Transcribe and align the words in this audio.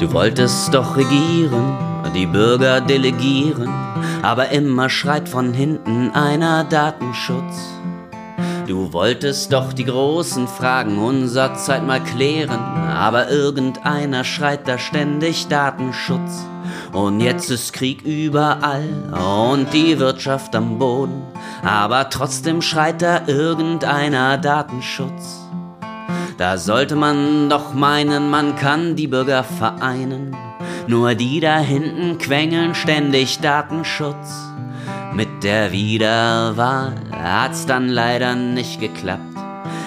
Du 0.00 0.10
wolltest 0.14 0.72
doch 0.72 0.96
regieren, 0.96 1.76
die 2.14 2.24
Bürger 2.24 2.80
delegieren, 2.80 3.68
aber 4.22 4.48
immer 4.48 4.88
schreit 4.88 5.28
von 5.28 5.52
hinten 5.52 6.10
einer 6.12 6.64
Datenschutz. 6.64 7.68
Du 8.66 8.94
wolltest 8.94 9.52
doch 9.52 9.74
die 9.74 9.84
großen 9.84 10.48
Fragen 10.48 10.96
unserer 10.96 11.52
Zeit 11.52 11.86
mal 11.86 12.00
klären, 12.00 12.58
aber 12.58 13.28
irgendeiner 13.28 14.24
schreit 14.24 14.66
da 14.66 14.78
ständig 14.78 15.48
Datenschutz. 15.48 16.46
Und 16.92 17.20
jetzt 17.20 17.50
ist 17.50 17.74
Krieg 17.74 18.00
überall 18.00 18.88
und 19.12 19.70
die 19.74 19.98
Wirtschaft 19.98 20.56
am 20.56 20.78
Boden, 20.78 21.20
aber 21.62 22.08
trotzdem 22.08 22.62
schreit 22.62 23.02
da 23.02 23.26
irgendeiner 23.26 24.38
Datenschutz. 24.38 25.49
Da 26.40 26.56
sollte 26.56 26.96
man 26.96 27.50
doch 27.50 27.74
meinen, 27.74 28.30
man 28.30 28.56
kann 28.56 28.96
die 28.96 29.08
Bürger 29.08 29.44
vereinen. 29.44 30.34
Nur 30.86 31.14
die 31.14 31.38
da 31.38 31.58
hinten 31.58 32.16
quengeln 32.16 32.74
ständig 32.74 33.40
Datenschutz. 33.40 34.40
Mit 35.12 35.28
der 35.44 35.70
Wiederwahl 35.70 36.94
hat's 37.12 37.66
dann 37.66 37.90
leider 37.90 38.34
nicht 38.36 38.80
geklappt. 38.80 39.36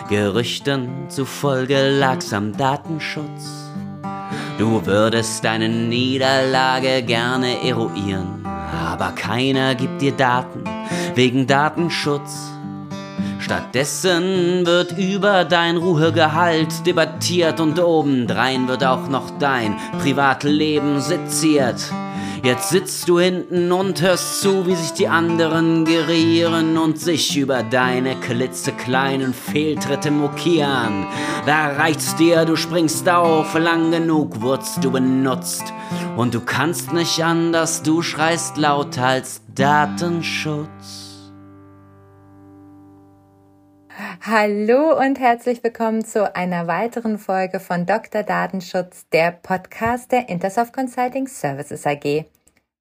Gerüchten 0.09 1.09
zufolge 1.09 1.89
lag's 1.89 2.31
am 2.33 2.55
Datenschutz. 2.55 3.71
Du 4.59 4.85
würdest 4.85 5.43
deine 5.43 5.69
Niederlage 5.69 7.01
gerne 7.01 7.63
eruieren, 7.63 8.45
aber 8.45 9.09
keiner 9.13 9.73
gibt 9.73 10.03
dir 10.03 10.11
Daten 10.11 10.63
wegen 11.15 11.47
Datenschutz. 11.47 12.53
Stattdessen 13.43 14.65
wird 14.65 14.97
über 14.97 15.43
dein 15.43 15.75
Ruhegehalt 15.75 16.87
debattiert 16.87 17.59
und 17.59 17.77
obendrein 17.77 18.69
wird 18.69 18.85
auch 18.85 19.09
noch 19.09 19.37
dein 19.37 19.75
Privatleben 19.99 21.01
seziert. 21.01 21.91
Jetzt 22.41 22.69
sitzt 22.69 23.09
du 23.09 23.19
hinten 23.19 23.73
und 23.73 24.01
hörst 24.01 24.39
zu, 24.39 24.65
wie 24.65 24.75
sich 24.75 24.93
die 24.93 25.09
anderen 25.09 25.83
gerieren 25.83 26.77
und 26.77 26.97
sich 26.97 27.35
über 27.35 27.63
deine 27.63 28.15
klitzekleinen 28.15 29.33
Fehltritte 29.33 30.09
mokieren. 30.09 31.05
Da 31.45 31.67
reicht's 31.67 32.15
dir, 32.15 32.45
du 32.45 32.55
springst 32.55 33.09
auf, 33.09 33.59
lang 33.59 33.91
genug 33.91 34.39
wurdst 34.39 34.81
du 34.81 34.89
benutzt. 34.89 35.65
Und 36.15 36.33
du 36.33 36.39
kannst 36.39 36.93
nicht 36.93 37.21
anders, 37.21 37.83
du 37.83 38.01
schreist 38.01 38.55
lauter 38.55 39.05
als 39.05 39.41
Datenschutz. 39.53 41.02
Hallo 44.25 44.97
und 44.97 45.19
herzlich 45.19 45.65
willkommen 45.65 46.05
zu 46.05 46.33
einer 46.33 46.65
weiteren 46.65 47.17
Folge 47.17 47.59
von 47.59 47.85
Dr. 47.85 48.23
Datenschutz, 48.23 49.05
der 49.09 49.31
Podcast 49.31 50.13
der 50.13 50.29
Intersoft 50.29 50.71
Consulting 50.71 51.27
Services 51.27 51.85
AG. 51.85 52.23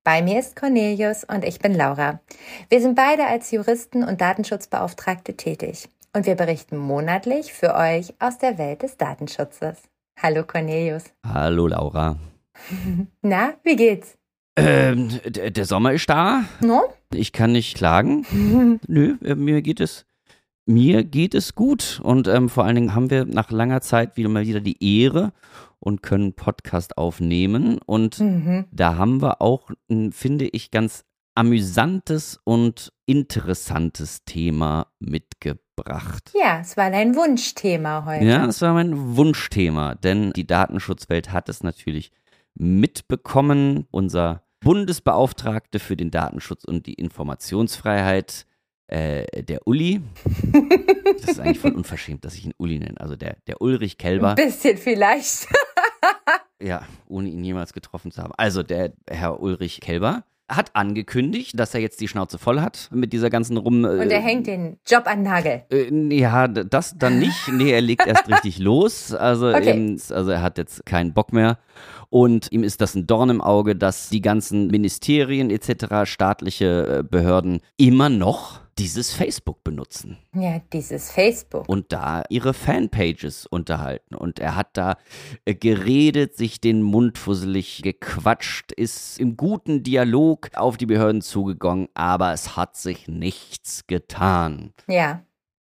Bei 0.05 0.23
mir 0.23 0.39
ist 0.39 0.55
Cornelius 0.55 1.25
und 1.25 1.45
ich 1.45 1.59
bin 1.59 1.75
Laura. 1.75 2.21
Wir 2.69 2.81
sind 2.81 2.95
beide 2.95 3.27
als 3.27 3.51
Juristen 3.51 4.05
und 4.05 4.21
Datenschutzbeauftragte 4.21 5.37
tätig 5.37 5.89
und 6.15 6.27
wir 6.27 6.37
berichten 6.37 6.77
monatlich 6.77 7.53
für 7.53 7.75
euch 7.75 8.15
aus 8.21 8.39
der 8.39 8.57
Welt 8.57 8.85
des 8.85 8.97
Datenschutzes. 8.97 9.83
Hallo 10.23 10.45
Cornelius. 10.45 11.07
Hallo 11.27 11.67
Laura. 11.67 12.19
Na, 13.21 13.55
wie 13.65 13.75
geht's? 13.75 14.17
Ähm, 14.55 15.19
der 15.25 15.65
Sommer 15.65 15.93
ist 15.93 16.09
da. 16.09 16.45
No? 16.61 16.83
Ich 17.13 17.33
kann 17.33 17.51
nicht 17.51 17.77
klagen. 17.77 18.79
Nö, 18.87 19.17
äh, 19.25 19.35
mir 19.35 19.61
geht 19.63 19.81
es 19.81 20.07
mir 20.67 21.05
geht 21.05 21.35
es 21.35 21.55
gut 21.55 22.01
und 22.03 22.29
ähm, 22.29 22.49
vor 22.49 22.65
allen 22.65 22.77
Dingen 22.77 22.95
haben 22.95 23.11
wir 23.11 23.25
nach 23.25 23.51
langer 23.51 23.81
Zeit 23.81 24.17
wieder 24.17 24.29
mal 24.29 24.47
wieder 24.47 24.61
die 24.61 25.03
Ehre 25.03 25.33
und 25.81 26.03
können 26.03 26.35
Podcast 26.35 26.97
aufnehmen 26.97 27.79
und 27.85 28.21
mhm. 28.21 28.67
da 28.71 28.97
haben 28.97 29.21
wir 29.21 29.43
auch, 29.43 29.71
ein, 29.91 30.13
finde 30.13 30.47
ich, 30.47 30.71
ganz 30.71 31.05
amüsantes 31.35 32.39
und 32.45 32.93
interessantes 33.07 34.25
Thema 34.25 34.89
mitgebracht. 34.99 36.33
Ja, 36.35 36.61
es 36.61 36.77
war 36.77 36.91
dein 36.91 37.17
Wunschthema 37.17 38.05
heute. 38.05 38.25
Ja, 38.25 38.47
es 38.47 38.61
war 38.61 38.75
mein 38.75 39.17
Wunschthema, 39.17 39.95
denn 39.95 40.33
die 40.33 40.47
Datenschutzwelt 40.47 41.33
hat 41.33 41.49
es 41.49 41.63
natürlich 41.63 42.13
mitbekommen. 42.55 43.87
Unser 43.91 44.43
Bundesbeauftragte 44.61 45.79
für 45.79 45.97
den 45.97 46.11
Datenschutz 46.11 46.65
und 46.65 46.87
die 46.87 46.95
Informationsfreiheit 46.95 48.47
äh, 48.93 49.43
der 49.43 49.67
Uli. 49.67 50.03
Das 51.19 51.31
ist 51.31 51.41
eigentlich 51.41 51.59
voll 51.59 51.73
unverschämt, 51.73 52.25
dass 52.25 52.35
ich 52.35 52.45
ihn 52.45 52.55
Uli 52.59 52.79
nenne. 52.79 53.01
Also 53.01 53.17
der, 53.17 53.37
der 53.47 53.63
Ulrich 53.63 53.97
Kelber. 53.97 54.31
Ein 54.31 54.37
bisschen 54.37 54.77
vielleicht. 54.77 55.49
ja, 56.61 56.83
ohne 57.09 57.31
ihn 57.31 57.43
jemals 57.43 57.73
getroffen 57.73 58.11
zu 58.11 58.23
haben. 58.23 58.33
Also 58.37 58.63
der 58.63 58.93
Herr 59.09 59.41
Ulrich 59.41 59.81
Kelber 59.81 60.25
hat 60.49 60.77
angekündigt, 60.77 61.59
dass 61.59 61.73
er 61.73 61.81
jetzt 61.81 62.01
die 62.03 62.09
Schnauze 62.09 62.37
voll 62.37 62.61
hat 62.61 62.91
mit 62.93 63.15
dieser 63.15 63.31
ganzen 63.31 63.57
Rum. 63.57 63.87
Äh, 63.87 64.01
Und 64.01 64.11
er 64.11 64.21
hängt 64.21 64.47
den 64.47 64.79
Job 64.87 65.07
an 65.07 65.23
Nagel. 65.23 65.63
Äh, 65.71 66.15
ja, 66.15 66.47
das 66.49 66.99
dann 66.99 67.19
nicht. 67.19 67.49
Nee, 67.51 67.71
er 67.71 67.81
legt 67.81 68.07
erst 68.07 68.29
richtig 68.29 68.59
los. 68.59 69.15
Also, 69.15 69.49
okay. 69.49 69.71
eben, 69.71 70.01
also 70.11 70.31
er 70.31 70.43
hat 70.43 70.59
jetzt 70.59 70.85
keinen 70.85 71.15
Bock 71.15 71.33
mehr. 71.33 71.59
Und 72.11 72.53
ihm 72.53 72.63
ist 72.63 72.83
das 72.83 72.95
ein 72.95 73.07
Dorn 73.07 73.31
im 73.31 73.41
Auge, 73.41 73.75
dass 73.75 74.11
die 74.11 74.21
ganzen 74.21 74.67
Ministerien 74.67 75.49
etc., 75.49 76.05
staatliche 76.05 76.99
äh, 76.99 77.03
Behörden 77.03 77.61
immer 77.79 78.11
noch 78.11 78.62
dieses 78.79 79.13
Facebook 79.13 79.63
benutzen. 79.65 80.19
Ja, 80.35 80.61
dieses 80.73 81.11
Facebook. 81.13 81.69
Und 81.69 81.93
da 81.93 82.25
ihre 82.31 82.55
Fanpages 82.55 83.47
unterhalten. 83.47 84.15
Und 84.15 84.39
er 84.39 84.57
hat 84.57 84.69
da 84.77 84.97
äh, 85.45 85.55
geredet, 85.55 86.37
sich 86.37 86.61
den 86.61 86.83
Mund 86.83 87.19
fusselig 87.19 87.83
gequatscht, 87.83 88.73
ist 88.73 89.19
im 89.21 89.37
guten 89.37 89.83
Dialog 89.83 90.49
auf 90.55 90.77
die 90.77 90.87
Behörden 90.87 91.21
zugegangen, 91.23 91.89
aber 91.95 92.33
es 92.33 92.57
hat 92.57 92.77
sich 92.77 93.09
nichts 93.09 93.87
getan. 93.87 94.73
Ja, 94.89 95.23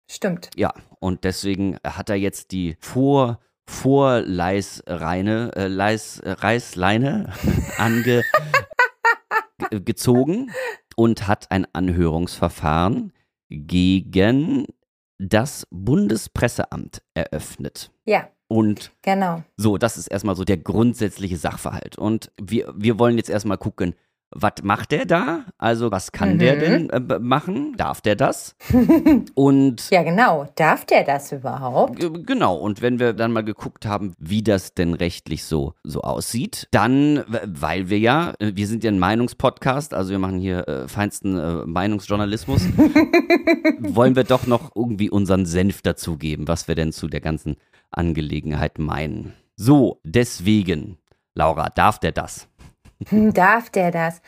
stimmt. 0.10 0.50
Ja, 0.56 0.74
und 1.00 1.24
deswegen 1.24 1.78
hat 1.84 2.10
er 2.10 2.16
jetzt 2.16 2.52
die 2.52 2.78
Vor- 2.80 3.40
Vorleisreine, 3.66 5.52
äh, 5.56 5.68
Leis, 5.68 6.22
Reißleine 6.26 7.32
angezogen 9.72 10.52
und 10.96 11.28
hat 11.28 11.52
ein 11.52 11.68
Anhörungsverfahren 11.74 13.14
gegen 13.50 14.68
das 15.18 15.68
Bundespresseamt 15.70 17.02
eröffnet. 17.14 17.92
Ja. 18.06 18.30
Und 18.48 18.92
genau. 19.04 19.44
so, 19.58 19.78
das 19.78 19.98
ist 19.98 20.08
erstmal 20.08 20.36
so 20.36 20.44
der 20.44 20.58
grundsätzliche 20.58 21.38
Sachverhalt. 21.38 21.98
Und 21.98 22.32
wir, 22.42 22.74
wir 22.76 22.98
wollen 22.98 23.18
jetzt 23.18 23.30
erstmal 23.30 23.60
gucken, 23.60 23.94
was 24.32 24.54
macht 24.64 24.92
der 24.92 25.06
da? 25.06 25.46
Also, 25.58 25.92
was 25.92 26.12
kann 26.12 26.34
mhm. 26.34 26.40
der 26.40 26.56
denn 26.58 26.90
äh, 26.90 27.20
machen? 27.20 27.76
Darf 27.78 28.02
der 28.02 28.16
das? 28.16 28.56
und. 29.36 29.90
Ja, 29.90 30.04
genau. 30.04 30.48
Darf 30.56 30.86
der 30.86 31.04
das 31.04 31.32
überhaupt? 31.32 32.00
Genau. 32.00 32.56
Und 32.56 32.82
wenn 32.82 33.00
wir 33.00 33.14
dann 33.14 33.32
mal 33.32 33.44
geguckt 33.44 33.86
haben, 33.86 34.14
wie 34.20 34.44
das 34.44 34.74
denn 34.74 34.94
rechtlich 34.94 35.46
so, 35.46 35.74
so 35.84 36.02
aussieht, 36.02 36.68
dann, 36.72 37.24
weil 37.46 37.90
wir 37.90 38.00
ja, 38.00 38.34
äh, 38.40 38.52
wir 38.56 38.68
sind 38.68 38.84
ja 38.84 38.92
ein 38.92 39.00
Meinungspodcast, 39.00 39.94
also 39.94 40.12
wir 40.12 40.20
machen 40.20 40.40
hier 40.40 40.68
äh, 40.68 40.88
feinsten 40.88 41.38
äh, 41.38 41.66
Meinungsjournalismus, 41.66 42.68
wollen 43.80 44.16
wir 44.16 44.26
doch 44.26 44.46
noch 44.46 44.76
irgendwie 44.76 45.10
unseren 45.10 45.46
Senf 45.46 45.82
dazugeben, 45.82 46.48
was 46.48 46.68
wir 46.68 46.76
denn 46.76 46.92
zu 46.92 47.08
der 47.08 47.22
ganzen 47.22 47.56
Angelegenheit 47.92 48.78
meinen. 48.78 49.34
So, 49.56 50.00
deswegen, 50.04 50.98
Laura, 51.34 51.70
darf 51.70 52.00
der 52.00 52.12
das? 52.12 52.49
Hm, 53.08 53.34
darf 53.34 53.70
der 53.70 53.92
das? 53.92 54.22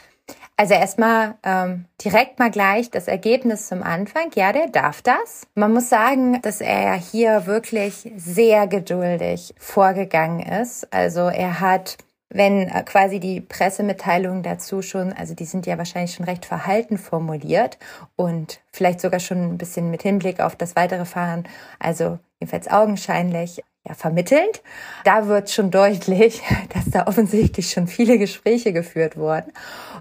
Also 0.56 0.76
erstmal 0.76 1.36
ähm, 1.44 1.86
direkt 2.04 2.40
mal 2.40 2.52
gleich 2.52 2.90
das 2.92 3.08
Ergebnis 3.08 3.68
zum 3.68 3.84
Anfang. 3.84 4.30
Ja, 4.36 4.54
der 4.54 4.68
darf 4.68 5.02
das. 5.02 5.48
Man 5.56 5.74
muss 5.74 5.90
sagen, 5.90 6.42
dass 6.42 6.62
er 6.62 6.94
hier 6.94 7.48
wirklich 7.48 8.12
sehr 8.16 8.68
geduldig 8.68 9.54
vorgegangen 9.57 10.40
ist. 10.40 10.94
Also 10.94 11.22
er 11.22 11.60
hat 11.60 11.98
wenn 12.34 12.69
äh, 12.69 12.84
quasi 12.84 13.19
die 13.19 13.42
Pressemitteilungen 13.42 14.44
dazu 14.44 14.81
schon, 14.81 15.13
also 15.13 15.36
die 15.36 15.45
sind 15.45 15.66
ja 15.66 15.78
wahrscheinlich 15.78 16.13
schon 16.16 16.25
recht 16.25 16.45
verhalten 16.45 16.98
formuliert 16.98 17.78
und 18.16 18.62
vielleicht 18.72 19.01
sogar 19.01 19.19
schon 19.19 19.42
ein 19.42 19.57
bisschen 19.57 19.92
mit 19.92 20.01
Hinblick 20.01 20.40
auf 20.40 20.56
das 20.56 20.75
weitere 20.75 21.06
Fahren, 21.06 21.44
also 21.80 22.19
jedenfalls 22.40 22.69
augenscheinlich 22.69 23.62
ja, 23.88 23.95
vermittelnd. 23.95 24.62
Da 25.06 25.28
wird 25.28 25.50
schon 25.50 25.72
deutlich, 25.72 26.42
dass 26.74 26.89
da 26.89 27.07
offensichtlich 27.07 27.72
schon 27.72 27.88
viele 27.88 28.18
Gespräche 28.18 28.74
geführt 28.74 29.18
wurden. 29.18 29.51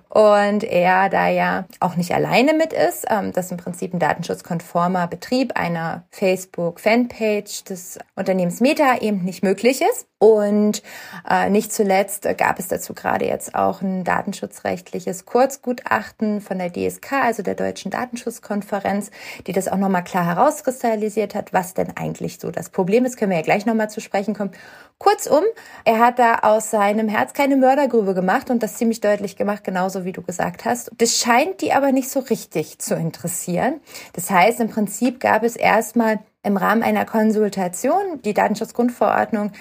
Und 0.08 0.64
er 0.64 1.08
da 1.08 1.28
ja 1.28 1.66
auch 1.78 1.96
nicht 1.96 2.12
alleine 2.12 2.52
mit 2.52 2.72
ist, 2.72 3.06
ähm, 3.08 3.32
dass 3.32 3.50
im 3.50 3.56
Prinzip 3.56 3.94
ein 3.94 4.00
datenschutzkonformer 4.00 5.06
Betrieb 5.06 5.56
einer 5.56 6.04
Facebook-Fanpage 6.10 7.64
des 7.64 7.98
Unternehmens 8.16 8.60
Meta 8.60 8.98
eben 9.00 9.24
nicht 9.24 9.42
möglich 9.42 9.80
ist. 9.80 10.09
Und 10.22 10.82
äh, 11.26 11.48
nicht 11.48 11.72
zuletzt 11.72 12.28
gab 12.36 12.58
es 12.58 12.68
dazu 12.68 12.92
gerade 12.92 13.24
jetzt 13.24 13.54
auch 13.54 13.80
ein 13.80 14.04
datenschutzrechtliches 14.04 15.24
Kurzgutachten 15.24 16.42
von 16.42 16.58
der 16.58 16.70
DSK, 16.70 17.12
also 17.24 17.42
der 17.42 17.54
Deutschen 17.54 17.90
Datenschutzkonferenz, 17.90 19.10
die 19.46 19.52
das 19.52 19.66
auch 19.66 19.78
nochmal 19.78 20.04
klar 20.04 20.26
herauskristallisiert 20.26 21.34
hat, 21.34 21.54
was 21.54 21.72
denn 21.72 21.96
eigentlich 21.96 22.38
so 22.38 22.50
das 22.50 22.68
Problem 22.68 23.06
ist. 23.06 23.16
Können 23.16 23.30
wir 23.30 23.38
ja 23.38 23.42
gleich 23.42 23.64
nochmal 23.64 23.88
zu 23.88 24.02
sprechen 24.02 24.34
kommen. 24.34 24.50
Kurzum, 24.98 25.42
er 25.86 25.98
hat 26.00 26.18
da 26.18 26.40
aus 26.42 26.70
seinem 26.70 27.08
Herz 27.08 27.32
keine 27.32 27.56
Mördergrube 27.56 28.12
gemacht 28.12 28.50
und 28.50 28.62
das 28.62 28.76
ziemlich 28.76 29.00
deutlich 29.00 29.36
gemacht, 29.36 29.64
genauso 29.64 30.04
wie 30.04 30.12
du 30.12 30.20
gesagt 30.20 30.66
hast. 30.66 30.90
Das 30.98 31.16
scheint 31.16 31.62
die 31.62 31.72
aber 31.72 31.92
nicht 31.92 32.10
so 32.10 32.20
richtig 32.20 32.78
zu 32.78 32.94
interessieren. 32.94 33.80
Das 34.12 34.28
heißt, 34.28 34.60
im 34.60 34.68
Prinzip 34.68 35.18
gab 35.18 35.44
es 35.44 35.56
erstmal 35.56 36.18
im 36.42 36.58
Rahmen 36.58 36.82
einer 36.82 37.06
Konsultation 37.06 38.20
die 38.22 38.34
Datenschutzgrundverordnung 38.34 39.52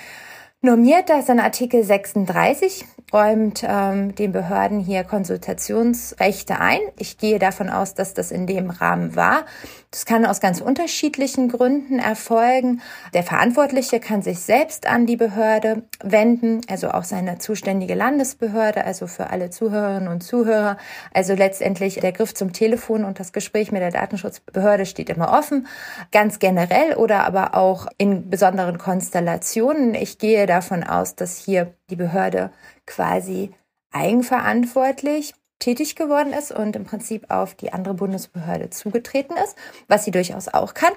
normiert 0.61 1.09
das 1.09 1.29
in 1.29 1.39
Artikel 1.39 1.83
36 1.83 2.85
räumt 3.13 3.63
ähm, 3.67 4.15
den 4.15 4.31
Behörden 4.31 4.79
hier 4.79 5.03
Konsultationsrechte 5.03 6.59
ein. 6.59 6.79
Ich 6.97 7.17
gehe 7.17 7.39
davon 7.39 7.69
aus, 7.69 7.93
dass 7.93 8.13
das 8.13 8.31
in 8.31 8.47
dem 8.47 8.69
Rahmen 8.69 9.15
war. 9.15 9.45
Das 9.91 10.05
kann 10.05 10.25
aus 10.25 10.39
ganz 10.39 10.61
unterschiedlichen 10.61 11.49
Gründen 11.49 11.97
erfolgen. 11.97 12.81
Der 13.15 13.23
Verantwortliche 13.23 13.99
kann 13.99 14.21
sich 14.21 14.39
selbst 14.39 14.85
an 14.85 15.07
die 15.07 15.15
Behörde 15.15 15.83
wenden, 16.03 16.61
also 16.69 16.91
auch 16.91 17.03
seine 17.03 17.39
zuständige 17.39 17.95
Landesbehörde, 17.95 18.85
also 18.85 19.07
für 19.07 19.31
alle 19.31 19.49
Zuhörerinnen 19.49 20.07
und 20.07 20.21
Zuhörer. 20.21 20.77
Also 21.11 21.33
letztendlich 21.33 21.95
der 21.95 22.11
Griff 22.11 22.35
zum 22.35 22.53
Telefon 22.53 23.03
und 23.03 23.19
das 23.19 23.33
Gespräch 23.33 23.71
mit 23.71 23.81
der 23.81 23.91
Datenschutzbehörde 23.91 24.85
steht 24.85 25.09
immer 25.09 25.33
offen, 25.33 25.65
ganz 26.11 26.37
generell 26.37 26.93
oder 26.95 27.25
aber 27.25 27.55
auch 27.55 27.87
in 27.97 28.29
besonderen 28.29 28.77
Konstellationen. 28.77 29.95
Ich 29.95 30.19
gehe 30.19 30.45
davon 30.45 30.83
aus, 30.83 31.15
dass 31.15 31.37
hier 31.37 31.73
die 31.89 31.95
Behörde 31.95 32.51
quasi 32.89 33.51
eigenverantwortlich 33.91 35.33
tätig 35.59 35.95
geworden 35.95 36.33
ist 36.33 36.51
und 36.51 36.75
im 36.75 36.85
Prinzip 36.85 37.29
auf 37.29 37.55
die 37.55 37.71
andere 37.71 37.93
Bundesbehörde 37.93 38.69
zugetreten 38.69 39.35
ist, 39.37 39.55
was 39.87 40.05
sie 40.05 40.11
durchaus 40.11 40.47
auch 40.47 40.73
kann. 40.73 40.93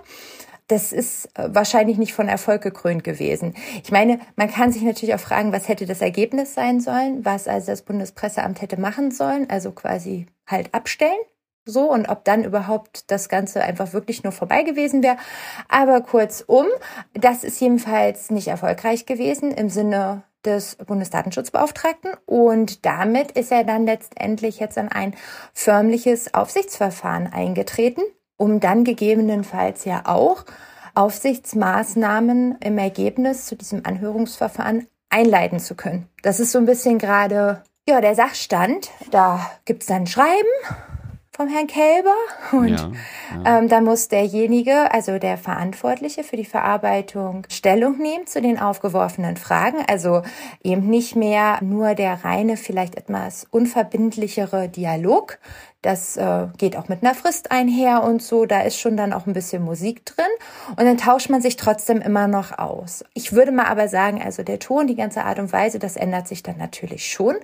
Das 0.69 0.93
ist 0.93 1.27
äh, 1.37 1.49
wahrscheinlich 1.53 1.99
nicht 1.99 2.15
von 2.15 2.29
Erfolg 2.29 2.63
gekrönt 2.63 3.05
gewesen. 3.05 3.55
Ich 3.83 3.91
meine, 3.91 4.21
man 4.37 4.51
kann 4.51 4.73
sich 4.73 4.83
natürlich 4.83 5.15
auch 5.15 5.21
fragen, 5.21 5.53
was 5.53 5.69
hätte 5.69 5.87
das 5.87 6.01
Ergebnis 6.01 6.55
sein 6.55 6.81
sollen, 6.81 7.25
was 7.25 7.49
also 7.49 7.67
das 7.67 7.83
Bundespresseamt 7.83 8.63
hätte 8.63 8.81
machen 8.81 9.11
sollen, 9.11 9.51
also 9.51 9.73
quasi 9.73 10.27
halt 10.47 10.73
abstellen. 10.73 11.19
So, 11.65 11.91
und 11.91 12.09
ob 12.09 12.25
dann 12.25 12.43
überhaupt 12.43 13.11
das 13.11 13.29
Ganze 13.29 13.63
einfach 13.63 13.93
wirklich 13.93 14.25
nur 14.25 14.33
vorbei 14.33 14.63
gewesen 14.63 15.03
wäre. 15.03 15.17
Aber 15.69 16.01
kurzum, 16.01 16.67
das 17.15 17.45
ist 17.45 17.61
jedenfalls 17.61 18.31
nicht 18.31 18.49
erfolgreich 18.49 19.07
gewesen 19.07 19.53
im 19.53 19.69
Sinne 19.69 20.25
des 20.45 20.77
Bundesdatenschutzbeauftragten 20.77 22.13
und 22.27 22.85
damit 22.85 23.33
ist 23.33 23.53
er 23.53 23.63
dann 23.63 23.87
letztendlich 23.87 24.59
jetzt 24.59 24.77
an 24.77 24.89
ein 24.89 25.15
förmliches 25.53 26.35
Aufsichtsverfahren 26.35 27.33
eingetreten, 27.33 28.03
um 28.37 28.59
dann 28.59 28.83
gegebenenfalls 28.83 29.85
ja 29.85 30.03
auch 30.05 30.45
Aufsichtsmaßnahmen 30.95 32.57
im 32.59 32.79
Ergebnis 32.79 33.47
zu 33.47 33.55
diesem 33.55 33.87
Anhörungsverfahren 33.87 34.89
einleiten 35.11 35.61
zu 35.61 35.75
können. 35.75 36.09
Das 36.23 36.41
ist 36.41 36.53
so 36.53 36.59
ein 36.59 36.67
bisschen 36.67 36.99
gerade 36.99 37.63
ja 37.89 38.01
der 38.01 38.15
Sachstand. 38.15 38.91
Da 39.11 39.49
gibt's 39.65 39.87
dann 39.87 40.07
Schreiben 40.07 40.49
vom 41.35 41.49
Herrn 41.49 41.67
Kälber. 41.67 42.15
Und 42.53 42.69
ja, 42.69 42.93
ja. 43.45 43.59
Ähm, 43.59 43.69
da 43.69 43.81
muss 43.81 44.09
derjenige, 44.09 44.93
also 44.93 45.19
der 45.19 45.39
Verantwortliche 45.39 46.25
für 46.25 46.37
die 46.37 46.45
Verarbeitung, 46.45 47.47
Stellung 47.51 47.99
nehmen 47.99 48.27
zu 48.27 48.43
den 48.43 48.59
aufgeworfenen 48.59 49.37
Fragen. 49.37 49.79
Also 49.89 50.23
eben 50.63 50.89
nicht 50.89 51.17
mehr 51.17 51.59
nur 51.63 51.95
der 51.95 52.25
reine, 52.25 52.57
vielleicht 52.57 52.97
etwas 52.97 53.47
unverbindlichere 53.51 54.69
Dialog. 54.69 55.39
Das 55.83 56.17
äh, 56.17 56.47
geht 56.59 56.77
auch 56.77 56.89
mit 56.89 57.03
einer 57.03 57.15
Frist 57.15 57.51
einher 57.51 58.05
und 58.05 58.23
so. 58.23 58.47
Da 58.47 58.61
ist 58.61 58.79
schon 58.79 58.97
dann 58.97 59.13
auch 59.13 59.27
ein 59.27 59.33
bisschen 59.33 59.65
Musik 59.65 60.07
drin. 60.07 60.25
Und 60.71 60.85
dann 60.85 60.97
tauscht 60.97 61.29
man 61.29 61.43
sich 61.43 61.57
trotzdem 61.57 62.01
immer 62.01 62.29
noch 62.29 62.57
aus. 62.57 63.05
Ich 63.15 63.33
würde 63.33 63.51
mal 63.51 63.67
aber 63.67 63.89
sagen, 63.89 64.23
also 64.23 64.45
der 64.45 64.61
Ton, 64.61 64.87
die 64.87 64.95
ganze 64.95 65.25
Art 65.25 65.41
und 65.41 65.53
Weise, 65.53 65.81
das 65.81 65.97
ändert 65.97 66.29
sich 66.29 66.45
dann 66.45 66.57
natürlich 66.57 67.11
schon, 67.11 67.35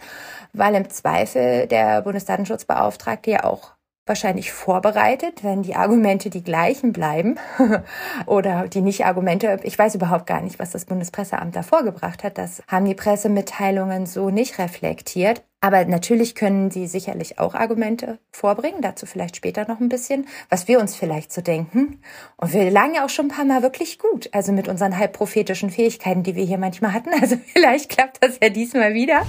weil 0.53 0.77
im 0.77 0.89
Zweifel 0.89 1.67
der 1.67 2.03
Bundesdatenschutzbeauftragte 2.03 3.31
ja 3.33 3.45
auch 3.45 3.73
wahrscheinlich 4.09 4.53
vorbereitet, 4.53 5.45
wenn 5.45 5.63
die 5.63 5.77
Argumente 5.77 6.31
die 6.31 6.43
gleichen 6.43 6.93
bleiben 6.93 7.37
oder 8.27 8.69
die 8.69 8.81
Nicht-Argumente. 8.81 9.61
Ich 9.65 9.79
weiß 9.79 9.97
überhaupt 9.97 10.27
gar 10.27 10.41
nicht, 10.41 10.59
was 10.59 10.71
das 10.71 10.85
Bundespresseamt 10.87 11.55
da 11.55 11.63
vorgebracht 11.63 12.25
hat. 12.25 12.39
Das 12.39 12.63
haben 12.69 12.87
die 12.87 12.95
Pressemitteilungen 12.95 14.07
so 14.07 14.31
nicht 14.31 14.59
reflektiert. 14.59 15.43
Aber 15.61 15.85
natürlich 15.85 16.37
können 16.37 16.71
sie 16.71 16.87
sicherlich 16.87 17.41
auch 17.41 17.55
Argumente 17.55 18.21
vorbringen, 18.31 18.81
dazu 18.81 19.07
vielleicht 19.07 19.35
später 19.35 19.67
noch 19.67 19.81
ein 19.81 19.89
bisschen, 19.89 20.29
was 20.51 20.69
wir 20.69 20.79
uns 20.79 20.95
vielleicht 20.95 21.33
so 21.33 21.41
denken. 21.41 22.01
Und 22.37 22.53
wir 22.53 22.71
lagen 22.71 22.95
ja 22.95 23.05
auch 23.05 23.09
schon 23.09 23.27
ein 23.27 23.37
paar 23.37 23.45
Mal 23.45 23.63
wirklich 23.63 23.99
gut, 23.99 24.29
also 24.33 24.53
mit 24.53 24.69
unseren 24.69 24.97
halbprophetischen 24.97 25.71
Fähigkeiten, 25.71 26.23
die 26.23 26.37
wir 26.37 26.45
hier 26.45 26.59
manchmal 26.59 26.93
hatten. 26.93 27.11
Also 27.21 27.37
vielleicht 27.53 27.91
klappt 27.91 28.23
das 28.23 28.39
ja 28.41 28.49
diesmal 28.49 28.95
wieder. 28.95 29.27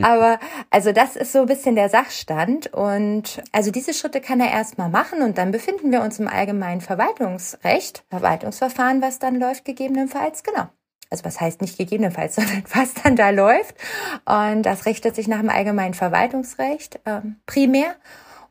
Aber 0.00 0.38
also 0.70 0.92
das 0.92 1.16
ist 1.16 1.32
so 1.32 1.40
ein 1.40 1.46
bisschen 1.46 1.74
der 1.74 1.88
Sachstand. 1.88 2.72
Und 2.72 3.42
also 3.50 3.72
diese 3.72 3.92
Schritte 3.92 4.20
kann 4.20 4.40
er 4.40 4.52
erstmal 4.52 4.88
machen 4.88 5.20
und 5.22 5.36
dann 5.36 5.50
befinden 5.50 5.90
wir 5.90 6.00
uns 6.00 6.20
im 6.20 6.28
allgemeinen 6.28 6.80
Verwaltungsrecht, 6.80 8.04
Verwaltungsverfahren, 8.08 9.02
was 9.02 9.18
dann 9.18 9.34
läuft 9.40 9.64
gegebenenfalls. 9.64 10.44
Genau 10.44 10.68
also 11.14 11.24
was 11.24 11.40
heißt 11.40 11.60
nicht 11.60 11.78
gegebenenfalls, 11.78 12.34
sondern 12.36 12.64
was 12.74 12.94
dann 12.94 13.16
da 13.16 13.30
läuft. 13.30 13.76
Und 14.24 14.62
das 14.62 14.86
richtet 14.86 15.14
sich 15.14 15.28
nach 15.28 15.40
dem 15.40 15.50
allgemeinen 15.50 15.94
Verwaltungsrecht 15.94 17.00
ähm, 17.06 17.36
primär 17.46 17.94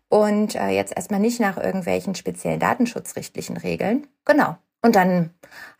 und 0.09 0.55
äh, 0.55 0.69
jetzt 0.69 0.95
erstmal 0.95 1.19
nicht 1.19 1.39
nach 1.39 1.57
irgendwelchen 1.57 2.15
speziellen 2.15 2.59
datenschutzrechtlichen 2.59 3.57
Regeln. 3.57 4.07
Genau. 4.25 4.57
Und 4.83 4.95
dann 4.95 5.31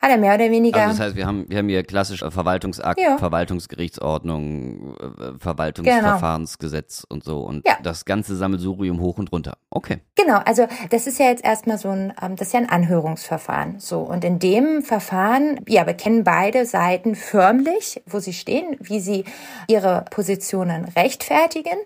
hat 0.04 0.12
er 0.12 0.18
mehr 0.18 0.36
oder 0.36 0.52
weniger. 0.52 0.82
Also 0.82 0.98
das 0.98 1.00
heißt, 1.08 1.16
wir 1.16 1.26
haben, 1.26 1.46
wir 1.48 1.58
haben 1.60 1.70
hier 1.70 1.84
klassisch 1.84 2.20
Verwaltungsakt, 2.20 3.00
ja. 3.00 3.18
Verwaltungsgerichtsordnung, 3.18 4.98
äh, 4.98 5.40
Verwaltungsverfahrensgesetz 5.40 7.04
genau. 7.04 7.14
und 7.14 7.24
so 7.24 7.40
und 7.40 7.66
ja. 7.66 7.78
das 7.82 8.04
ganze 8.04 8.36
Sammelsurium 8.36 9.00
hoch 9.00 9.18
und 9.18 9.32
runter. 9.32 9.58
Okay. 9.70 10.00
Genau, 10.16 10.40
also 10.46 10.68
das 10.90 11.08
ist 11.08 11.20
ja 11.20 11.28
jetzt 11.28 11.44
erstmal 11.44 11.78
so 11.78 11.90
ein, 11.90 12.14
ähm, 12.22 12.36
das 12.36 12.48
ist 12.48 12.54
ja 12.54 12.60
ein 12.60 12.70
Anhörungsverfahren. 12.70 13.80
So. 13.80 14.00
Und 14.02 14.26
in 14.26 14.40
dem 14.40 14.82
Verfahren, 14.84 15.62
ja, 15.68 15.86
bekennen 15.86 16.26
beide 16.26 16.66
Seiten 16.66 17.16
förmlich, 17.16 18.02
wo 18.06 18.20
sie 18.20 18.34
stehen, 18.34 18.76
wie 18.82 19.00
sie 19.00 19.24
ihre 19.68 20.04
Positionen 20.12 20.86
rechtfertigen. 20.98 21.78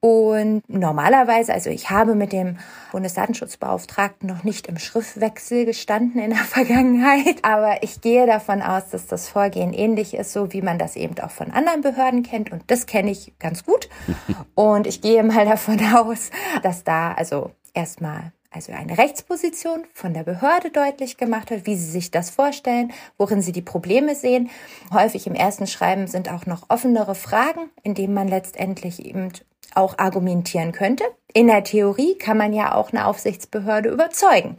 Und 0.00 0.62
normalerweise, 0.68 1.54
also 1.54 1.70
ich 1.70 1.88
habe 1.88 2.14
mit 2.14 2.32
dem 2.32 2.58
Bundesdatenschutzbeauftragten 2.92 4.28
noch 4.28 4.44
nicht 4.44 4.66
im 4.66 4.78
Schriftwechsel 4.78 5.64
gestanden 5.64 6.20
in 6.20 6.30
der 6.30 6.38
Vergangenheit, 6.64 7.38
aber 7.42 7.82
ich 7.82 8.00
gehe 8.00 8.26
davon 8.26 8.62
aus, 8.62 8.90
dass 8.90 9.06
das 9.06 9.28
Vorgehen 9.28 9.72
ähnlich 9.72 10.14
ist, 10.14 10.32
so 10.32 10.52
wie 10.52 10.62
man 10.62 10.78
das 10.78 10.96
eben 10.96 11.18
auch 11.20 11.30
von 11.30 11.50
anderen 11.50 11.80
Behörden 11.80 12.22
kennt. 12.22 12.52
Und 12.52 12.62
das 12.68 12.86
kenne 12.86 13.10
ich 13.10 13.32
ganz 13.38 13.64
gut. 13.64 13.88
Und 14.54 14.86
ich 14.86 15.00
gehe 15.00 15.22
mal 15.22 15.44
davon 15.44 15.80
aus, 15.94 16.30
dass 16.62 16.84
da 16.84 17.12
also 17.12 17.50
erstmal 17.74 18.32
also 18.50 18.72
eine 18.72 18.98
Rechtsposition 18.98 19.84
von 19.94 20.12
der 20.12 20.24
Behörde 20.24 20.70
deutlich 20.70 21.16
gemacht 21.16 21.50
hat, 21.50 21.64
wie 21.64 21.74
sie 21.74 21.90
sich 21.90 22.10
das 22.10 22.28
vorstellen, 22.28 22.92
worin 23.16 23.40
sie 23.40 23.52
die 23.52 23.62
Probleme 23.62 24.14
sehen. 24.14 24.50
Häufig 24.92 25.26
im 25.26 25.34
ersten 25.34 25.66
Schreiben 25.66 26.06
sind 26.06 26.30
auch 26.30 26.44
noch 26.44 26.68
offenere 26.68 27.14
Fragen, 27.14 27.70
in 27.82 27.94
denen 27.94 28.12
man 28.12 28.28
letztendlich 28.28 29.06
eben 29.06 29.32
auch 29.74 29.98
argumentieren 29.98 30.72
könnte. 30.72 31.04
In 31.32 31.46
der 31.46 31.64
Theorie 31.64 32.16
kann 32.18 32.36
man 32.36 32.52
ja 32.52 32.74
auch 32.74 32.92
eine 32.92 33.06
Aufsichtsbehörde 33.06 33.88
überzeugen. 33.88 34.58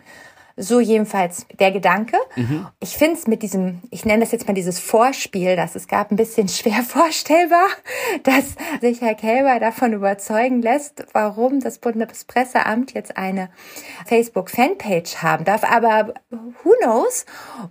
So 0.55 0.79
jedenfalls 0.79 1.47
der 1.59 1.71
Gedanke. 1.71 2.17
Mhm. 2.35 2.67
Ich 2.79 2.95
finde 2.95 3.15
es 3.15 3.25
mit 3.25 3.41
diesem, 3.41 3.81
ich 3.89 4.05
nenne 4.05 4.21
das 4.21 4.31
jetzt 4.31 4.47
mal 4.47 4.53
dieses 4.53 4.79
Vorspiel, 4.79 5.55
das 5.55 5.75
es 5.75 5.87
gab, 5.87 6.11
ein 6.11 6.15
bisschen 6.15 6.47
schwer 6.47 6.83
vorstellbar, 6.87 7.67
dass 8.23 8.55
sich 8.81 9.01
Herr 9.01 9.15
Kälber 9.15 9.59
davon 9.59 9.93
überzeugen 9.93 10.61
lässt, 10.61 11.05
warum 11.13 11.59
das 11.59 11.79
Bundespresseamt 11.79 12.93
jetzt 12.93 13.17
eine 13.17 13.49
Facebook-Fanpage 14.05 15.17
haben 15.23 15.43
darf. 15.43 15.63
Aber 15.63 16.13
who 16.29 16.73
knows? 16.81 17.25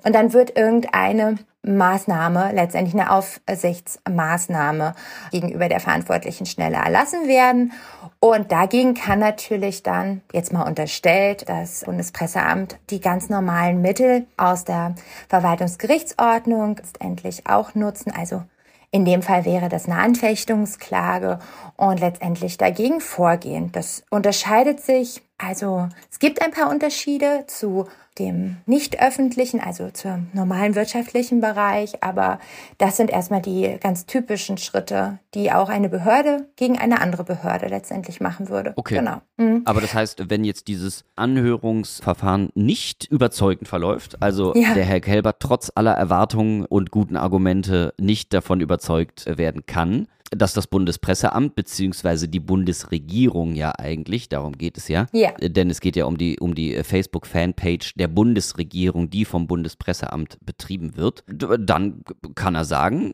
Und 0.04 0.14
dann 0.14 0.32
wird 0.32 0.56
irgendeine 0.56 1.38
Maßnahme, 1.62 2.52
letztendlich 2.52 2.94
eine 2.94 3.12
Aufsichtsmaßnahme 3.12 4.94
gegenüber 5.30 5.68
der 5.68 5.80
Verantwortlichen 5.80 6.46
schneller 6.46 6.78
erlassen 6.78 7.28
werden. 7.28 7.72
Und 8.18 8.50
dagegen 8.50 8.94
kann 8.94 9.20
natürlich 9.20 9.82
dann 9.82 10.22
jetzt 10.32 10.52
mal 10.52 10.66
unterstellt 10.66 11.48
das 11.48 11.84
Bundespresseamt 11.84 12.78
die 12.90 13.00
ganz 13.00 13.28
normalen 13.28 13.80
Mittel 13.80 14.26
aus 14.36 14.64
der 14.64 14.94
Verwaltungsgerichtsordnung 15.28 16.76
letztendlich 16.76 17.46
auch 17.46 17.74
nutzen. 17.74 18.12
Also 18.16 18.42
in 18.90 19.04
dem 19.04 19.22
Fall 19.22 19.44
wäre 19.44 19.68
das 19.68 19.86
eine 19.86 19.96
Anfechtungsklage 19.96 21.38
und 21.76 22.00
letztendlich 22.00 22.58
dagegen 22.58 23.00
vorgehen. 23.00 23.72
Das 23.72 24.04
unterscheidet 24.10 24.80
sich 24.80 25.22
Also 25.44 25.88
es 26.10 26.18
gibt 26.18 26.40
ein 26.40 26.52
paar 26.52 26.70
Unterschiede 26.70 27.44
zu 27.48 27.86
dem 28.18 28.58
nicht 28.66 29.00
öffentlichen, 29.00 29.58
also 29.58 29.90
zum 29.90 30.28
normalen 30.34 30.74
wirtschaftlichen 30.74 31.40
Bereich, 31.40 32.02
aber 32.02 32.38
das 32.78 32.98
sind 32.98 33.10
erstmal 33.10 33.40
die 33.40 33.78
ganz 33.80 34.04
typischen 34.04 34.58
Schritte, 34.58 35.18
die 35.34 35.50
auch 35.50 35.70
eine 35.70 35.88
Behörde 35.88 36.46
gegen 36.56 36.78
eine 36.78 37.00
andere 37.00 37.24
Behörde 37.24 37.68
letztendlich 37.68 38.20
machen 38.20 38.50
würde. 38.50 38.74
Okay. 38.76 38.96
Genau. 38.96 39.22
Mhm. 39.38 39.62
Aber 39.64 39.80
das 39.80 39.94
heißt, 39.94 40.28
wenn 40.28 40.44
jetzt 40.44 40.68
dieses 40.68 41.04
Anhörungsverfahren 41.16 42.50
nicht 42.54 43.06
überzeugend 43.10 43.66
verläuft, 43.66 44.20
also 44.20 44.54
ja. 44.54 44.74
der 44.74 44.84
Herr 44.84 45.00
Kelber 45.00 45.38
trotz 45.38 45.72
aller 45.74 45.94
Erwartungen 45.94 46.66
und 46.66 46.90
guten 46.90 47.16
Argumente 47.16 47.94
nicht 47.98 48.34
davon 48.34 48.60
überzeugt 48.60 49.24
werden 49.38 49.64
kann, 49.64 50.06
dass 50.36 50.54
das 50.54 50.66
Bundespresseamt 50.66 51.54
beziehungsweise 51.54 52.28
die 52.28 52.40
Bundesregierung 52.40 53.54
ja 53.54 53.72
eigentlich, 53.78 54.28
darum 54.28 54.52
geht 54.52 54.76
es 54.78 54.88
ja, 54.88 55.06
ja. 55.12 55.32
denn 55.32 55.70
es 55.70 55.80
geht 55.80 55.96
ja 55.96 56.06
um 56.06 56.16
die, 56.16 56.38
um 56.40 56.54
die 56.54 56.82
Facebook-Fanpage 56.82 57.94
der 57.94 58.08
Bundesregierung, 58.08 59.10
die 59.10 59.24
vom 59.24 59.46
Bundespresseamt 59.46 60.38
betrieben 60.44 60.96
wird, 60.96 61.24
dann 61.26 62.02
kann 62.34 62.54
er 62.54 62.64
sagen, 62.64 63.12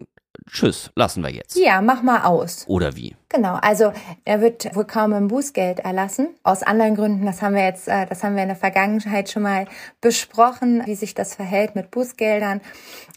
tschüss, 0.50 0.90
lassen 0.95 1.23
wir 1.23 1.30
jetzt. 1.30 1.57
Ja, 1.57 1.80
mach 1.80 2.02
mal 2.02 2.25
aus. 2.25 2.64
Oder 2.66 2.97
wie? 2.97 3.16
Genau, 3.28 3.54
also 3.54 3.92
er 4.25 4.40
wird 4.40 4.75
wohl 4.75 4.87
kaum 4.87 5.12
ein 5.12 5.28
Bußgeld 5.28 5.80
erlassen. 5.80 6.28
Aus 6.42 6.62
anderen 6.62 6.95
Gründen, 6.95 7.26
das 7.26 7.42
haben 7.42 7.54
wir 7.54 7.64
jetzt, 7.64 7.88
äh, 7.88 8.07
das 8.07 8.25
haben 8.25 8.37
wir 8.37 8.42
in 8.42 8.49
der 8.49 8.57
Vergangenheit 8.57 9.30
schon 9.30 9.42
mal 9.42 9.66
besprochen, 10.00 10.83
wie 10.87 10.95
sich 10.95 11.14
das 11.14 11.35
verhält 11.35 11.75
mit 11.75 11.90
Bußgeldern, 11.90 12.61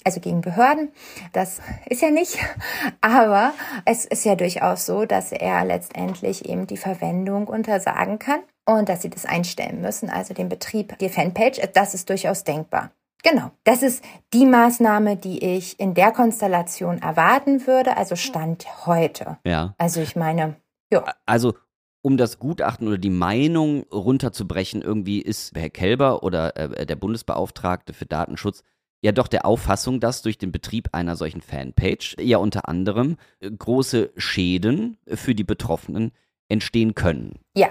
also 0.04 0.20
gegen 0.20 0.42
Behörden. 0.42 0.90
Das 1.32 1.60
ist 1.90 2.02
ja 2.02 2.12
nicht, 2.12 2.38
aber 3.02 3.54
es 3.86 4.06
ist 4.06 4.26
ja 4.26 4.36
durchaus 4.36 4.86
so, 4.86 5.06
dass 5.06 5.32
er 5.32 5.64
letztendlich 5.64 6.50
eben 6.50 6.68
die 6.68 6.78
Verwendung 6.78 7.48
untersagen 7.48 8.20
kann 8.20 8.42
und 8.66 8.90
dass 8.90 9.02
sie 9.02 9.10
das 9.10 9.26
einstellen 9.26 9.82
müssen, 9.82 10.10
also 10.10 10.34
den 10.34 10.50
Betrieb, 10.50 10.98
die 11.00 11.10
Fanpage. 11.10 11.62
Das 11.74 11.94
ist 11.94 12.10
durchaus 12.10 12.44
denkbar. 12.44 12.92
Genau, 13.24 13.52
das 13.64 13.84
ist 13.84 14.04
die 14.34 14.46
Maßnahme, 14.46 15.16
die 15.16 15.44
ich 15.44 15.80
in 15.80 15.94
der 15.94 16.12
Konstellation 16.12 17.00
erwarten 17.00 17.68
würde, 17.68 17.98
also 17.98 18.16
Stand 18.16 18.86
heute. 18.86 19.38
Ja. 19.46 19.76
Also 19.78 20.02
ich 20.02 20.16
meine, 20.16 20.56
ja. 20.92 21.06
Also 21.26 21.54
um 22.02 22.18
das 22.18 22.40
Gutachten 22.40 22.88
oder 22.88 22.98
die 22.98 23.12
Meinung 23.12 23.84
runterzubrechen, 23.92 24.82
irgendwie 24.82 25.22
ist 25.22 25.56
Herr 25.56 25.70
Kelber 25.70 26.24
oder 26.24 26.58
äh, 26.58 26.86
der 26.86 26.96
Bundesbeauftragte 26.96 27.94
für 27.94 28.06
Datenschutz 28.06 28.64
ja 29.02 29.12
doch 29.12 29.28
der 29.28 29.46
Auffassung, 29.46 30.00
dass 30.00 30.22
durch 30.22 30.38
den 30.38 30.52
Betrieb 30.52 30.90
einer 30.94 31.16
solchen 31.16 31.42
Fanpage 31.42 32.16
ja 32.20 32.38
unter 32.38 32.68
anderem 32.68 33.18
äh, 33.40 33.52
große 33.52 34.12
Schäden 34.16 34.98
für 35.08 35.36
die 35.36 35.44
Betroffenen 35.44 36.12
entstehen 36.48 36.96
können. 36.96 37.40
Ja, 37.56 37.70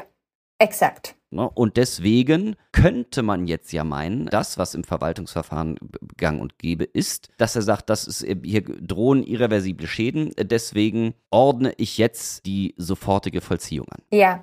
exakt. 0.59 1.17
Ne? 1.31 1.49
Und 1.49 1.77
deswegen 1.77 2.57
könnte 2.73 3.23
man 3.23 3.47
jetzt 3.47 3.73
ja 3.73 3.85
meinen, 3.85 4.27
das, 4.27 4.59
was 4.59 4.75
im 4.75 4.85
Verwaltungsverfahren 4.85 5.79
gang 6.17 6.41
und 6.41 6.59
gäbe, 6.59 6.85
ist, 6.85 7.29
dass 7.37 7.57
er 7.57 7.63
sagt, 7.63 7.89
das 7.89 8.07
ist, 8.07 8.27
hier 8.43 8.63
drohen 8.63 9.23
irreversible 9.23 9.87
Schäden, 9.87 10.33
deswegen 10.39 11.15
ordne 11.31 11.73
ich 11.77 11.99
jetzt 11.99 12.47
die 12.47 12.75
sofortige 12.77 13.41
Vollziehung 13.41 13.87
an. 13.91 14.03
Ja, 14.11 14.43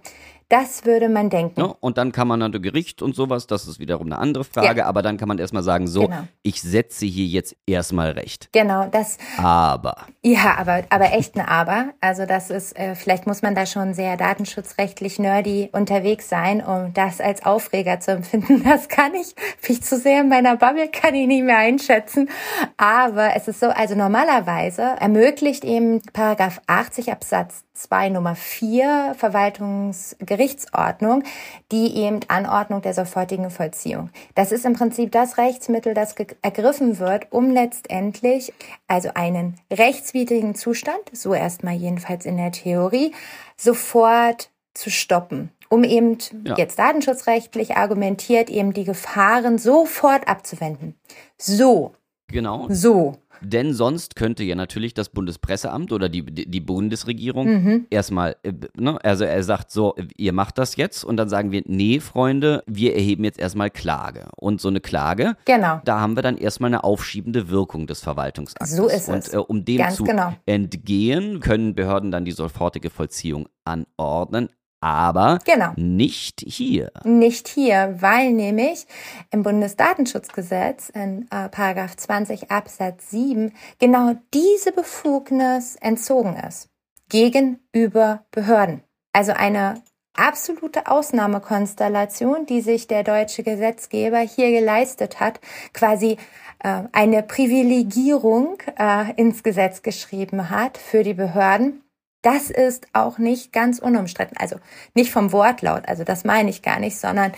das 0.49 0.85
würde 0.85 1.09
man 1.09 1.29
denken. 1.29 1.59
Ja, 1.59 1.75
und 1.79 1.97
dann 1.97 2.11
kann 2.11 2.27
man 2.27 2.41
an 2.41 2.51
Gericht 2.53 3.01
und 3.01 3.15
sowas, 3.15 3.47
das 3.47 3.67
ist 3.67 3.79
wiederum 3.79 4.07
eine 4.07 4.17
andere 4.17 4.43
Frage, 4.45 4.79
ja. 4.79 4.85
aber 4.85 5.01
dann 5.01 5.17
kann 5.17 5.27
man 5.27 5.37
erstmal 5.37 5.63
sagen, 5.63 5.87
so, 5.87 6.03
genau. 6.03 6.27
ich 6.41 6.61
setze 6.61 7.05
hier 7.05 7.25
jetzt 7.25 7.55
erstmal 7.65 8.11
recht. 8.11 8.49
Genau, 8.53 8.87
das. 8.89 9.17
Aber. 9.37 9.97
Ja, 10.23 10.55
aber, 10.57 10.83
aber 10.89 11.13
echt 11.13 11.35
ein 11.35 11.45
Aber. 11.45 11.89
Also 11.99 12.25
das 12.25 12.49
ist, 12.49 12.77
äh, 12.77 12.95
vielleicht 12.95 13.27
muss 13.27 13.41
man 13.41 13.55
da 13.55 13.65
schon 13.65 13.93
sehr 13.93 14.15
datenschutzrechtlich 14.15 15.19
nerdy 15.19 15.69
unterwegs 15.73 16.29
sein, 16.29 16.63
um 16.63 16.93
das 16.93 17.19
als 17.19 17.45
Aufreger 17.45 17.99
zu 17.99 18.11
empfinden. 18.11 18.63
Das 18.77 18.89
kann 18.89 19.15
ich, 19.15 19.33
bin 19.65 19.75
ich 19.75 19.83
zu 19.83 19.97
sehr 19.97 20.21
in 20.21 20.29
meiner 20.29 20.57
Bubble, 20.57 20.89
kann 20.89 21.15
ich 21.15 21.25
nicht 21.25 21.43
mehr 21.43 21.57
einschätzen. 21.57 22.29
Aber 22.75 23.35
es 23.35 23.47
ist 23.47 23.59
so, 23.59 23.67
also 23.67 23.95
normalerweise 23.95 24.81
ermöglicht 24.99 25.63
eben 25.63 26.01
Paragraph 26.13 26.61
80 26.67 27.11
Absatz 27.11 27.63
2 27.77 28.09
Nummer 28.09 28.35
4 28.35 29.15
Verwaltungsgerichtsordnung, 29.17 31.23
die 31.71 31.95
eben 31.95 32.19
Anordnung 32.27 32.81
der 32.81 32.93
sofortigen 32.93 33.49
Vollziehung. 33.49 34.09
Das 34.35 34.51
ist 34.51 34.65
im 34.65 34.73
Prinzip 34.73 35.11
das 35.11 35.37
Rechtsmittel, 35.37 35.93
das 35.93 36.15
ergriffen 36.41 36.99
wird, 36.99 37.27
um 37.31 37.51
letztendlich 37.51 38.53
also 38.87 39.09
einen 39.13 39.55
rechtswidrigen 39.71 40.55
Zustand, 40.55 40.99
so 41.11 41.33
erstmal 41.33 41.75
jedenfalls 41.75 42.25
in 42.25 42.37
der 42.37 42.51
Theorie, 42.51 43.13
sofort 43.55 44.49
zu 44.73 44.89
stoppen 44.89 45.51
um 45.69 45.83
eben 45.83 46.17
ja. 46.45 46.55
jetzt 46.57 46.79
datenschutzrechtlich 46.79 47.75
argumentiert, 47.75 48.49
eben 48.49 48.73
die 48.73 48.85
Gefahren 48.85 49.57
sofort 49.57 50.27
abzuwenden. 50.27 50.95
So. 51.37 51.93
Genau. 52.27 52.67
So. 52.69 53.17
Denn 53.41 53.73
sonst 53.73 54.15
könnte 54.15 54.43
ja 54.43 54.55
natürlich 54.55 54.93
das 54.93 55.09
Bundespresseamt 55.09 55.91
oder 55.91 56.09
die, 56.09 56.23
die 56.23 56.59
Bundesregierung 56.59 57.47
mhm. 57.47 57.85
erstmal, 57.89 58.35
äh, 58.43 58.53
ne, 58.75 58.97
also 59.03 59.23
er 59.23 59.43
sagt 59.43 59.71
so, 59.71 59.95
ihr 60.15 60.33
macht 60.33 60.57
das 60.57 60.75
jetzt 60.75 61.03
und 61.03 61.17
dann 61.17 61.29
sagen 61.29 61.51
wir, 61.51 61.63
nee, 61.65 61.99
Freunde, 61.99 62.63
wir 62.67 62.95
erheben 62.95 63.23
jetzt 63.23 63.39
erstmal 63.39 63.69
Klage. 63.69 64.27
Und 64.35 64.61
so 64.61 64.67
eine 64.69 64.81
Klage, 64.81 65.35
genau. 65.45 65.81
da 65.85 65.99
haben 65.99 66.15
wir 66.15 66.23
dann 66.23 66.37
erstmal 66.37 66.69
eine 66.69 66.83
aufschiebende 66.83 67.49
Wirkung 67.49 67.87
des 67.87 68.01
Verwaltungsaktes. 68.01 68.75
So 68.75 68.87
ist 68.87 69.09
und, 69.09 69.17
es. 69.17 69.29
Und 69.29 69.33
äh, 69.33 69.37
um 69.37 69.65
dem 69.65 69.77
Ganz 69.77 69.95
zu 69.95 70.03
genau. 70.03 70.33
entgehen, 70.45 71.39
können 71.39 71.75
Behörden 71.75 72.11
dann 72.11 72.25
die 72.25 72.31
sofortige 72.31 72.89
Vollziehung 72.89 73.47
anordnen 73.65 74.49
aber 74.79 75.39
genau. 75.45 75.73
nicht 75.75 76.41
hier. 76.45 76.91
Nicht 77.03 77.47
hier, 77.47 77.95
weil 77.99 78.31
nämlich 78.31 78.85
im 79.31 79.43
Bundesdatenschutzgesetz 79.43 80.89
in 80.89 81.27
äh, 81.31 81.49
Paragraph 81.49 81.95
20 81.95 82.51
Absatz 82.51 83.09
7 83.09 83.53
genau 83.79 84.15
diese 84.33 84.71
Befugnis 84.71 85.75
entzogen 85.77 86.35
ist 86.35 86.69
gegenüber 87.09 88.25
Behörden. 88.31 88.83
Also 89.13 89.31
eine 89.31 89.81
absolute 90.15 90.87
Ausnahmekonstellation, 90.87 92.45
die 92.45 92.61
sich 92.61 92.87
der 92.87 93.03
deutsche 93.03 93.43
Gesetzgeber 93.43 94.19
hier 94.19 94.51
geleistet 94.51 95.19
hat, 95.19 95.39
quasi 95.73 96.17
äh, 96.59 96.83
eine 96.91 97.23
Privilegierung 97.23 98.57
äh, 98.77 99.13
ins 99.15 99.43
Gesetz 99.43 99.81
geschrieben 99.81 100.49
hat 100.49 100.77
für 100.77 101.03
die 101.03 101.13
Behörden 101.13 101.83
das 102.27 102.49
ist 102.49 102.87
auch 102.91 103.19
nicht 103.19 103.53
ganz 103.53 103.79
unumstritten. 103.79 104.35
Also 104.37 104.57
nicht 104.93 105.11
vom 105.11 105.31
Wortlaut, 105.31 105.87
also 105.87 106.03
das 106.03 106.25
meine 106.25 106.49
ich 106.49 106.61
gar 106.61 106.77
nicht, 106.77 106.97
sondern 106.97 107.31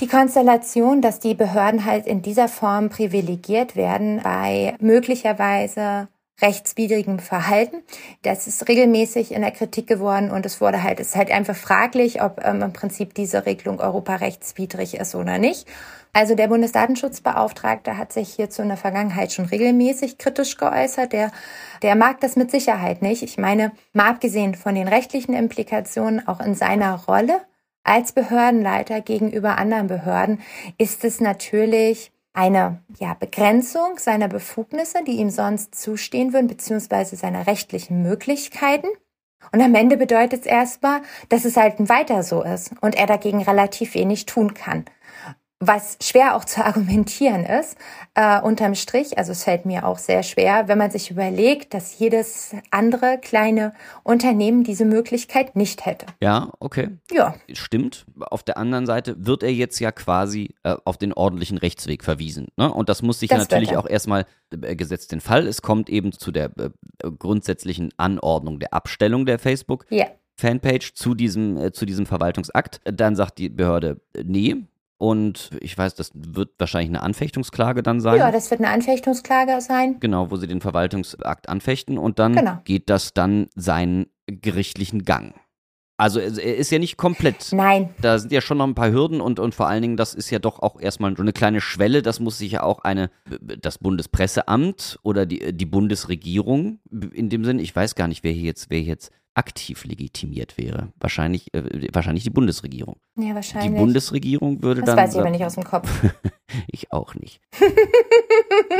die 0.00 0.06
Konstellation, 0.06 1.02
dass 1.02 1.20
die 1.20 1.34
Behörden 1.34 1.84
halt 1.84 2.06
in 2.06 2.22
dieser 2.22 2.48
Form 2.48 2.88
privilegiert 2.88 3.76
werden 3.76 4.20
bei 4.22 4.74
möglicherweise 4.80 6.08
rechtswidrigem 6.42 7.18
Verhalten. 7.18 7.82
Das 8.22 8.46
ist 8.46 8.68
regelmäßig 8.68 9.32
in 9.32 9.42
der 9.42 9.52
Kritik 9.52 9.86
geworden 9.86 10.30
und 10.30 10.44
es 10.44 10.60
wurde 10.60 10.82
halt, 10.82 11.00
es 11.00 11.08
ist 11.08 11.16
halt 11.16 11.30
einfach 11.30 11.56
fraglich, 11.56 12.22
ob 12.22 12.44
ähm, 12.44 12.62
im 12.62 12.72
Prinzip 12.72 13.14
diese 13.14 13.46
Regelung 13.46 13.80
europarechtswidrig 13.80 14.94
ist 14.94 15.14
oder 15.14 15.38
nicht. 15.38 15.66
Also 16.12 16.34
der 16.34 16.48
Bundesdatenschutzbeauftragte 16.48 17.98
hat 17.98 18.12
sich 18.12 18.32
hierzu 18.32 18.62
in 18.62 18.68
der 18.68 18.76
Vergangenheit 18.76 19.32
schon 19.32 19.46
regelmäßig 19.46 20.18
kritisch 20.18 20.56
geäußert. 20.56 21.12
Der, 21.12 21.30
der 21.82 21.94
mag 21.94 22.20
das 22.20 22.36
mit 22.36 22.50
Sicherheit 22.50 23.02
nicht. 23.02 23.22
Ich 23.22 23.36
meine, 23.36 23.72
mal 23.92 24.08
abgesehen 24.08 24.54
von 24.54 24.74
den 24.74 24.88
rechtlichen 24.88 25.34
Implikationen, 25.34 26.26
auch 26.26 26.40
in 26.40 26.54
seiner 26.54 26.94
Rolle 27.04 27.40
als 27.86 28.12
Behördenleiter 28.12 29.00
gegenüber 29.00 29.58
anderen 29.58 29.86
Behörden 29.86 30.40
ist 30.76 31.04
es 31.04 31.20
natürlich 31.20 32.12
eine 32.36 32.82
ja, 32.98 33.14
Begrenzung 33.14 33.98
seiner 33.98 34.28
Befugnisse, 34.28 35.02
die 35.04 35.16
ihm 35.16 35.30
sonst 35.30 35.74
zustehen 35.74 36.32
würden, 36.32 36.48
beziehungsweise 36.48 37.16
seiner 37.16 37.46
rechtlichen 37.46 38.02
Möglichkeiten. 38.02 38.88
Und 39.52 39.62
am 39.62 39.74
Ende 39.74 39.96
bedeutet 39.96 40.40
es 40.40 40.46
erstmal, 40.46 41.00
dass 41.28 41.44
es 41.44 41.56
halt 41.56 41.88
weiter 41.88 42.22
so 42.22 42.42
ist 42.42 42.72
und 42.80 42.94
er 42.94 43.06
dagegen 43.06 43.42
relativ 43.42 43.94
wenig 43.94 44.26
tun 44.26 44.54
kann 44.54 44.84
was 45.58 45.96
schwer 46.02 46.36
auch 46.36 46.44
zu 46.44 46.64
argumentieren 46.64 47.44
ist, 47.44 47.76
äh, 48.14 48.40
unterm 48.40 48.74
Strich, 48.74 49.18
also 49.18 49.32
es 49.32 49.44
fällt 49.44 49.64
mir 49.66 49.86
auch 49.86 49.98
sehr 49.98 50.22
schwer, 50.22 50.68
wenn 50.68 50.78
man 50.78 50.90
sich 50.90 51.10
überlegt, 51.10 51.74
dass 51.74 51.98
jedes 51.98 52.54
andere 52.70 53.18
kleine 53.18 53.72
Unternehmen 54.02 54.64
diese 54.64 54.84
Möglichkeit 54.84 55.56
nicht 55.56 55.86
hätte. 55.86 56.06
Ja, 56.20 56.50
okay. 56.60 56.90
Ja. 57.10 57.34
Stimmt. 57.52 58.06
Auf 58.20 58.42
der 58.42 58.58
anderen 58.58 58.86
Seite 58.86 59.16
wird 59.18 59.42
er 59.42 59.52
jetzt 59.52 59.78
ja 59.78 59.92
quasi 59.92 60.54
äh, 60.62 60.76
auf 60.84 60.98
den 60.98 61.12
ordentlichen 61.12 61.58
Rechtsweg 61.58 62.04
verwiesen. 62.04 62.48
Ne? 62.56 62.72
Und 62.72 62.88
das 62.88 63.02
muss 63.02 63.20
sich 63.20 63.30
das 63.30 63.38
natürlich 63.38 63.76
auch 63.76 63.88
erstmal 63.88 64.26
äh, 64.50 64.76
gesetzt 64.76 65.12
den 65.12 65.20
Fall. 65.20 65.46
Es 65.46 65.62
kommt 65.62 65.88
eben 65.88 66.12
zu 66.12 66.32
der 66.32 66.50
äh, 66.58 66.70
grundsätzlichen 67.18 67.92
Anordnung 67.96 68.58
der 68.58 68.74
Abstellung 68.74 69.26
der 69.26 69.38
Facebook. 69.38 69.86
Ja. 69.90 70.06
Fanpage 70.38 70.92
zu 70.94 71.14
diesem, 71.14 71.56
äh, 71.56 71.72
zu 71.72 71.86
diesem 71.86 72.04
Verwaltungsakt. 72.04 72.80
Dann 72.84 73.16
sagt 73.16 73.38
die 73.38 73.48
Behörde, 73.48 74.00
nee, 74.22 74.56
und 74.98 75.50
ich 75.60 75.76
weiß, 75.76 75.94
das 75.94 76.10
wird 76.14 76.50
wahrscheinlich 76.58 76.90
eine 76.90 77.02
Anfechtungsklage 77.02 77.82
dann 77.82 78.00
sein. 78.00 78.18
Ja, 78.18 78.30
das 78.30 78.50
wird 78.50 78.60
eine 78.60 78.70
Anfechtungsklage 78.70 79.60
sein. 79.60 80.00
Genau, 80.00 80.30
wo 80.30 80.36
sie 80.36 80.46
den 80.46 80.60
Verwaltungsakt 80.60 81.48
anfechten 81.48 81.98
und 81.98 82.18
dann 82.18 82.34
genau. 82.34 82.58
geht 82.64 82.88
das 82.88 83.12
dann 83.12 83.48
seinen 83.54 84.06
gerichtlichen 84.26 85.04
Gang. 85.04 85.34
Also 85.98 86.20
er 86.20 86.56
ist 86.56 86.70
ja 86.70 86.78
nicht 86.78 86.98
komplett. 86.98 87.52
Nein. 87.52 87.94
Da 88.02 88.18
sind 88.18 88.30
ja 88.30 88.42
schon 88.42 88.58
noch 88.58 88.66
ein 88.66 88.74
paar 88.74 88.90
Hürden 88.90 89.22
und, 89.22 89.40
und 89.40 89.54
vor 89.54 89.66
allen 89.66 89.80
Dingen, 89.80 89.96
das 89.96 90.12
ist 90.12 90.28
ja 90.30 90.38
doch 90.38 90.60
auch 90.60 90.78
erstmal 90.78 91.16
so 91.16 91.22
eine 91.22 91.32
kleine 91.32 91.62
Schwelle. 91.62 92.02
Das 92.02 92.20
muss 92.20 92.36
sich 92.36 92.52
ja 92.52 92.62
auch 92.62 92.80
eine, 92.80 93.10
das 93.40 93.78
Bundespresseamt 93.78 94.98
oder 95.02 95.24
die, 95.24 95.54
die 95.54 95.64
Bundesregierung 95.64 96.80
in 96.90 97.30
dem 97.30 97.46
Sinn, 97.46 97.58
ich 97.58 97.74
weiß 97.74 97.94
gar 97.94 98.08
nicht, 98.08 98.24
wer 98.24 98.32
hier 98.32 98.44
jetzt, 98.44 98.68
wer 98.68 98.82
jetzt 98.82 99.10
aktiv 99.36 99.84
legitimiert 99.84 100.58
wäre. 100.58 100.88
Wahrscheinlich, 100.98 101.52
äh, 101.54 101.88
wahrscheinlich 101.92 102.24
die 102.24 102.30
Bundesregierung. 102.30 102.96
Ja, 103.16 103.34
wahrscheinlich. 103.34 103.72
Die 103.72 103.78
Bundesregierung 103.78 104.62
würde 104.62 104.80
das 104.80 104.88
dann. 104.88 104.96
Das 104.96 105.04
weiß 105.06 105.14
ich 105.14 105.20
aber 105.20 105.30
nicht 105.30 105.44
aus 105.44 105.54
dem 105.54 105.64
Kopf. 105.64 105.88
ich 106.68 106.92
auch 106.92 107.14
nicht. 107.14 107.40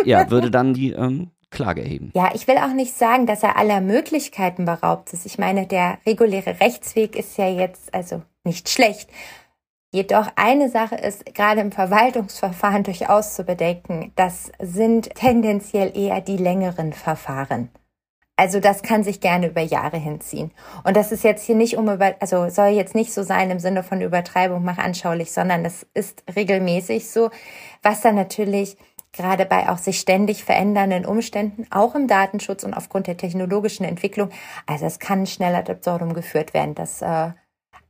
ja, 0.04 0.30
würde 0.30 0.50
dann 0.50 0.75
die 0.75 0.92
ähm, 0.92 1.30
Klage 1.50 1.82
erheben. 1.82 2.10
Ja, 2.14 2.32
ich 2.34 2.48
will 2.48 2.56
auch 2.56 2.72
nicht 2.72 2.94
sagen, 2.94 3.26
dass 3.26 3.42
er 3.42 3.56
aller 3.56 3.80
Möglichkeiten 3.80 4.64
beraubt 4.64 5.12
ist. 5.12 5.26
Ich 5.26 5.38
meine, 5.38 5.66
der 5.66 5.98
reguläre 6.06 6.60
Rechtsweg 6.60 7.16
ist 7.16 7.36
ja 7.36 7.48
jetzt 7.48 7.94
also 7.94 8.22
nicht 8.44 8.68
schlecht. 8.68 9.10
Jedoch 9.92 10.28
eine 10.36 10.68
Sache 10.68 10.96
ist 10.96 11.25
gerade 11.34 11.60
im 11.60 11.72
Verwaltungsverfahren 11.72 12.82
durchaus 12.82 13.34
zu 13.34 13.44
bedenken. 13.44 14.12
Das 14.16 14.50
sind 14.60 15.14
tendenziell 15.14 15.96
eher 15.96 16.20
die 16.20 16.36
längeren 16.36 16.92
Verfahren. 16.92 17.70
Also 18.37 18.61
das 18.61 18.83
kann 18.83 19.02
sich 19.02 19.21
gerne 19.21 19.49
über 19.49 19.62
Jahre 19.62 19.97
hinziehen. 19.97 20.52
Und 20.85 20.95
das 20.95 21.11
ist 21.11 21.25
jetzt 21.25 21.45
hier 21.45 21.55
nicht 21.55 21.78
um 21.78 21.88
über, 21.88 22.14
also 22.21 22.50
soll 22.50 22.69
jetzt 22.69 22.95
nicht 22.95 23.14
so 23.14 23.23
sein 23.23 23.50
im 23.50 23.59
Sinne 23.59 23.83
von 23.83 24.02
Übertreibung, 24.02 24.62
mach 24.62 24.76
anschaulich, 24.76 25.33
sondern 25.33 25.64
es 25.64 25.87
ist 25.95 26.23
regelmäßig 26.35 27.09
so, 27.09 27.31
was 27.83 28.02
dann 28.02 28.14
natürlich 28.14 28.76
gerade 29.16 29.47
bei 29.47 29.71
auch 29.71 29.78
sich 29.78 29.99
ständig 29.99 30.45
verändernden 30.45 31.07
Umständen, 31.07 31.66
auch 31.71 31.95
im 31.95 32.07
Datenschutz 32.07 32.64
und 32.64 32.75
aufgrund 32.75 33.07
der 33.07 33.16
technologischen 33.16 33.85
Entwicklung, 33.85 34.28
also 34.66 34.85
es 34.85 34.99
kann 34.99 35.26
schneller 35.26 35.59
ad 35.59 35.73
absurdum 35.73 36.12
geführt 36.12 36.52
werden. 36.52 36.75
Das, 36.75 37.00
äh, 37.00 37.31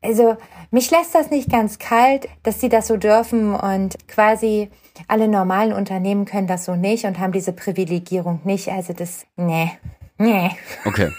also 0.03 0.37
mich 0.71 0.91
lässt 0.93 1.17
das 1.17 1.31
nicht 1.31 1.50
ganz 1.50 1.81
kalt, 1.81 2.29
dass 2.45 2.61
sie 2.61 2.69
das 2.69 2.87
so 2.87 2.97
dürfen 2.97 3.55
und 3.55 3.97
quasi 4.07 4.71
alle 5.09 5.26
normalen 5.26 5.73
Unternehmen 5.73 6.25
können 6.26 6.47
das 6.47 6.65
so 6.65 6.76
nicht 6.76 7.05
und 7.05 7.19
haben 7.19 7.33
diese 7.33 7.53
Privilegierung 7.53 8.41
nicht. 8.45 8.69
Also 8.69 8.93
das, 8.93 9.26
nee, 9.37 9.73
nee. 10.18 10.50
Okay. 10.85 11.11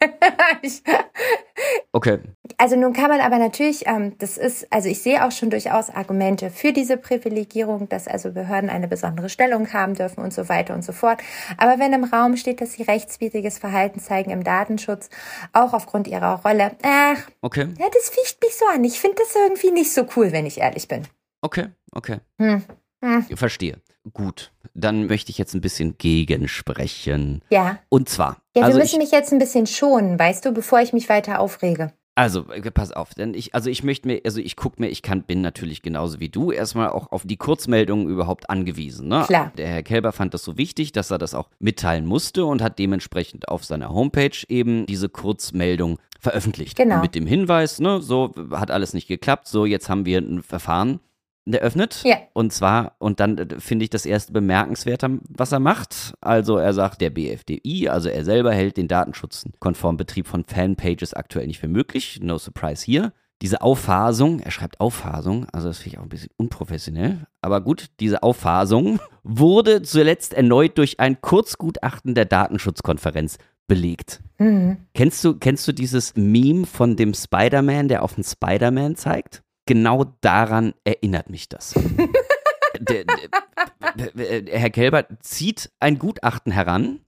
okay. 1.92 2.18
Also 2.56 2.76
nun 2.76 2.92
kann 2.92 3.10
man 3.10 3.20
aber 3.20 3.38
natürlich, 3.38 3.86
ähm, 3.86 4.16
das 4.18 4.38
ist, 4.38 4.66
also 4.72 4.88
ich 4.88 5.02
sehe 5.02 5.24
auch 5.24 5.30
schon 5.30 5.50
durchaus 5.50 5.90
Argumente 5.90 6.50
für 6.50 6.72
diese 6.72 6.96
Privilegierung, 6.96 7.88
dass 7.88 8.08
also 8.08 8.32
Behörden 8.32 8.70
eine 8.70 8.88
besondere 8.88 9.28
Stellung 9.28 9.72
haben 9.72 9.94
dürfen 9.94 10.22
und 10.22 10.32
so 10.32 10.48
weiter 10.48 10.74
und 10.74 10.84
so 10.84 10.92
fort. 10.92 11.20
Aber 11.58 11.78
wenn 11.78 11.92
im 11.92 12.04
Raum 12.04 12.36
steht, 12.36 12.60
dass 12.60 12.72
sie 12.72 12.82
rechtswidriges 12.82 13.58
Verhalten 13.58 14.00
zeigen 14.00 14.30
im 14.30 14.44
Datenschutz, 14.44 15.10
auch 15.52 15.72
aufgrund 15.74 16.08
ihrer 16.08 16.42
Rolle, 16.42 16.72
ach, 16.82 17.18
okay. 17.42 17.68
ja, 17.78 17.86
das 17.92 18.10
ficht 18.10 18.42
mich 18.42 18.56
so 18.56 18.66
an. 18.66 18.84
Ich 18.84 19.00
finde 19.00 19.16
das 19.18 19.34
irgendwie 19.34 19.70
nicht 19.70 19.92
so 19.92 20.06
cool, 20.16 20.32
wenn 20.32 20.46
ich 20.46 20.58
ehrlich 20.58 20.88
bin. 20.88 21.06
Okay, 21.42 21.68
okay. 21.92 22.20
Hm. 22.38 22.62
Hm. 23.02 23.26
Ich 23.28 23.38
verstehe. 23.38 23.80
Gut, 24.12 24.52
dann 24.74 25.06
möchte 25.06 25.30
ich 25.30 25.38
jetzt 25.38 25.54
ein 25.54 25.60
bisschen 25.60 25.98
gegensprechen. 25.98 27.42
Ja. 27.50 27.78
Und 27.90 28.08
zwar. 28.08 28.38
Ja, 28.54 28.62
wir 28.62 28.64
also 28.64 28.78
müssen 28.78 29.00
ich, 29.00 29.10
mich 29.10 29.10
jetzt 29.12 29.32
ein 29.32 29.38
bisschen 29.38 29.66
schonen, 29.66 30.18
weißt 30.18 30.44
du, 30.44 30.52
bevor 30.52 30.80
ich 30.80 30.92
mich 30.92 31.08
weiter 31.08 31.38
aufrege. 31.38 31.92
Also, 32.14 32.50
äh, 32.50 32.70
pass 32.70 32.92
auf, 32.92 33.14
denn 33.14 33.34
ich, 33.34 33.54
also 33.54 33.70
ich 33.70 33.84
möchte 33.84 34.08
mir, 34.08 34.20
also 34.24 34.40
ich 34.40 34.56
gucke 34.56 34.80
mir, 34.80 34.88
ich 34.88 35.02
kann, 35.02 35.22
bin 35.22 35.42
natürlich 35.42 35.82
genauso 35.82 36.18
wie 36.18 36.28
du 36.28 36.50
erstmal 36.50 36.90
auch 36.90 37.12
auf 37.12 37.22
die 37.24 37.36
Kurzmeldungen 37.36 38.08
überhaupt 38.08 38.50
angewiesen. 38.50 39.08
Ne? 39.08 39.24
Klar. 39.26 39.52
Der 39.56 39.68
Herr 39.68 39.82
Kelber 39.82 40.12
fand 40.12 40.34
das 40.34 40.44
so 40.44 40.58
wichtig, 40.58 40.92
dass 40.92 41.10
er 41.10 41.18
das 41.18 41.34
auch 41.34 41.48
mitteilen 41.58 42.06
musste 42.06 42.44
und 42.44 42.62
hat 42.62 42.78
dementsprechend 42.78 43.48
auf 43.48 43.64
seiner 43.64 43.90
Homepage 43.90 44.36
eben 44.48 44.86
diese 44.86 45.08
Kurzmeldung 45.08 45.98
veröffentlicht. 46.18 46.76
Genau. 46.76 47.00
Mit 47.00 47.14
dem 47.14 47.26
Hinweis, 47.26 47.80
ne, 47.80 48.02
so 48.02 48.34
hat 48.52 48.70
alles 48.70 48.92
nicht 48.92 49.08
geklappt, 49.08 49.48
so 49.48 49.64
jetzt 49.64 49.88
haben 49.88 50.04
wir 50.04 50.18
ein 50.18 50.42
Verfahren 50.42 51.00
eröffnet. 51.46 52.02
Ja. 52.04 52.16
Und 52.32 52.52
zwar, 52.52 52.96
und 52.98 53.20
dann 53.20 53.38
äh, 53.38 53.60
finde 53.60 53.84
ich 53.84 53.90
das 53.90 54.06
erste 54.06 54.32
bemerkenswert, 54.32 55.04
was 55.28 55.52
er 55.52 55.60
macht. 55.60 56.14
Also 56.20 56.56
er 56.56 56.74
sagt, 56.74 57.00
der 57.00 57.10
BFDI, 57.10 57.88
also 57.88 58.08
er 58.08 58.24
selber 58.24 58.52
hält 58.52 58.76
den 58.76 58.88
datenschutzkonformen 58.88 59.96
Betrieb 59.96 60.26
von 60.26 60.44
Fanpages 60.44 61.14
aktuell 61.14 61.46
nicht 61.46 61.60
für 61.60 61.68
möglich. 61.68 62.20
No 62.22 62.38
surprise 62.38 62.84
hier. 62.84 63.12
Diese 63.42 63.62
Aufphasung, 63.62 64.40
er 64.40 64.50
schreibt 64.50 64.80
Aufphasung, 64.80 65.46
also 65.50 65.68
das 65.68 65.78
finde 65.78 65.96
ich 65.96 65.98
auch 65.98 66.02
ein 66.02 66.10
bisschen 66.10 66.30
unprofessionell, 66.36 67.26
aber 67.40 67.62
gut, 67.62 67.86
diese 67.98 68.22
Aufphasung 68.22 69.00
wurde 69.22 69.80
zuletzt 69.80 70.34
erneut 70.34 70.76
durch 70.76 71.00
ein 71.00 71.22
Kurzgutachten 71.22 72.14
der 72.14 72.26
Datenschutzkonferenz 72.26 73.38
belegt. 73.66 74.20
Mhm. 74.36 74.78
Kennst 74.92 75.24
du, 75.24 75.38
kennst 75.38 75.66
du 75.66 75.72
dieses 75.72 76.16
Meme 76.16 76.66
von 76.66 76.96
dem 76.96 77.14
Spider-Man, 77.14 77.88
der 77.88 78.02
auf 78.02 78.14
den 78.14 78.24
Spider-Man 78.24 78.96
zeigt? 78.96 79.42
Genau 79.70 80.04
daran 80.20 80.74
erinnert 80.82 81.30
mich 81.30 81.48
das. 81.48 81.74
der, 82.80 83.04
der, 83.04 84.42
der, 84.42 84.58
Herr 84.58 84.70
Kelber 84.70 85.06
zieht 85.20 85.70
ein 85.78 86.00
Gutachten 86.00 86.50
heran, 86.50 86.98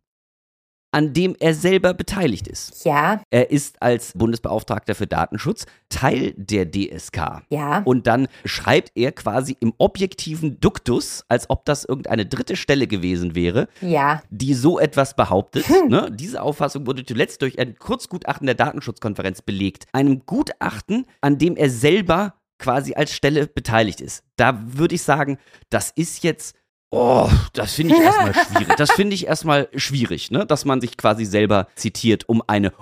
an 0.92 1.12
dem 1.12 1.34
er 1.40 1.54
selber 1.54 1.92
beteiligt 1.92 2.46
ist. 2.46 2.84
Ja. 2.84 3.20
Er 3.30 3.50
ist 3.50 3.82
als 3.82 4.12
Bundesbeauftragter 4.12 4.94
für 4.94 5.08
Datenschutz 5.08 5.66
Teil 5.88 6.34
der 6.36 6.70
DSK. 6.70 7.42
Ja. 7.48 7.82
Und 7.84 8.06
dann 8.06 8.28
schreibt 8.44 8.92
er 8.94 9.10
quasi 9.10 9.56
im 9.58 9.74
objektiven 9.78 10.60
Duktus, 10.60 11.24
als 11.28 11.50
ob 11.50 11.64
das 11.64 11.84
irgendeine 11.84 12.26
dritte 12.26 12.54
Stelle 12.54 12.86
gewesen 12.86 13.34
wäre, 13.34 13.66
ja. 13.80 14.22
die 14.30 14.54
so 14.54 14.78
etwas 14.78 15.16
behauptet. 15.16 15.66
Hm. 15.66 15.88
Ne? 15.88 16.10
Diese 16.12 16.40
Auffassung 16.40 16.86
wurde 16.86 17.04
zuletzt 17.04 17.42
durch 17.42 17.58
ein 17.58 17.76
Kurzgutachten 17.76 18.46
der 18.46 18.54
Datenschutzkonferenz 18.54 19.42
belegt. 19.42 19.86
Einem 19.92 20.24
Gutachten, 20.26 21.06
an 21.22 21.38
dem 21.38 21.56
er 21.56 21.70
selber 21.70 22.34
quasi 22.62 22.94
als 22.94 23.12
Stelle 23.12 23.46
beteiligt 23.46 24.00
ist. 24.00 24.24
Da 24.36 24.62
würde 24.64 24.94
ich 24.94 25.02
sagen, 25.02 25.38
das 25.68 25.90
ist 25.90 26.22
jetzt, 26.22 26.56
oh, 26.90 27.28
das 27.52 27.74
finde 27.74 27.94
ich 27.94 28.00
erstmal 28.00 28.34
schwierig. 28.46 28.76
Das 28.76 28.90
finde 28.92 29.14
ich 29.14 29.26
erstmal 29.26 29.68
schwierig, 29.74 30.30
ne? 30.30 30.46
dass 30.46 30.64
man 30.64 30.80
sich 30.80 30.96
quasi 30.96 31.24
selber 31.24 31.68
zitiert, 31.74 32.28
um 32.28 32.42
eine 32.46 32.72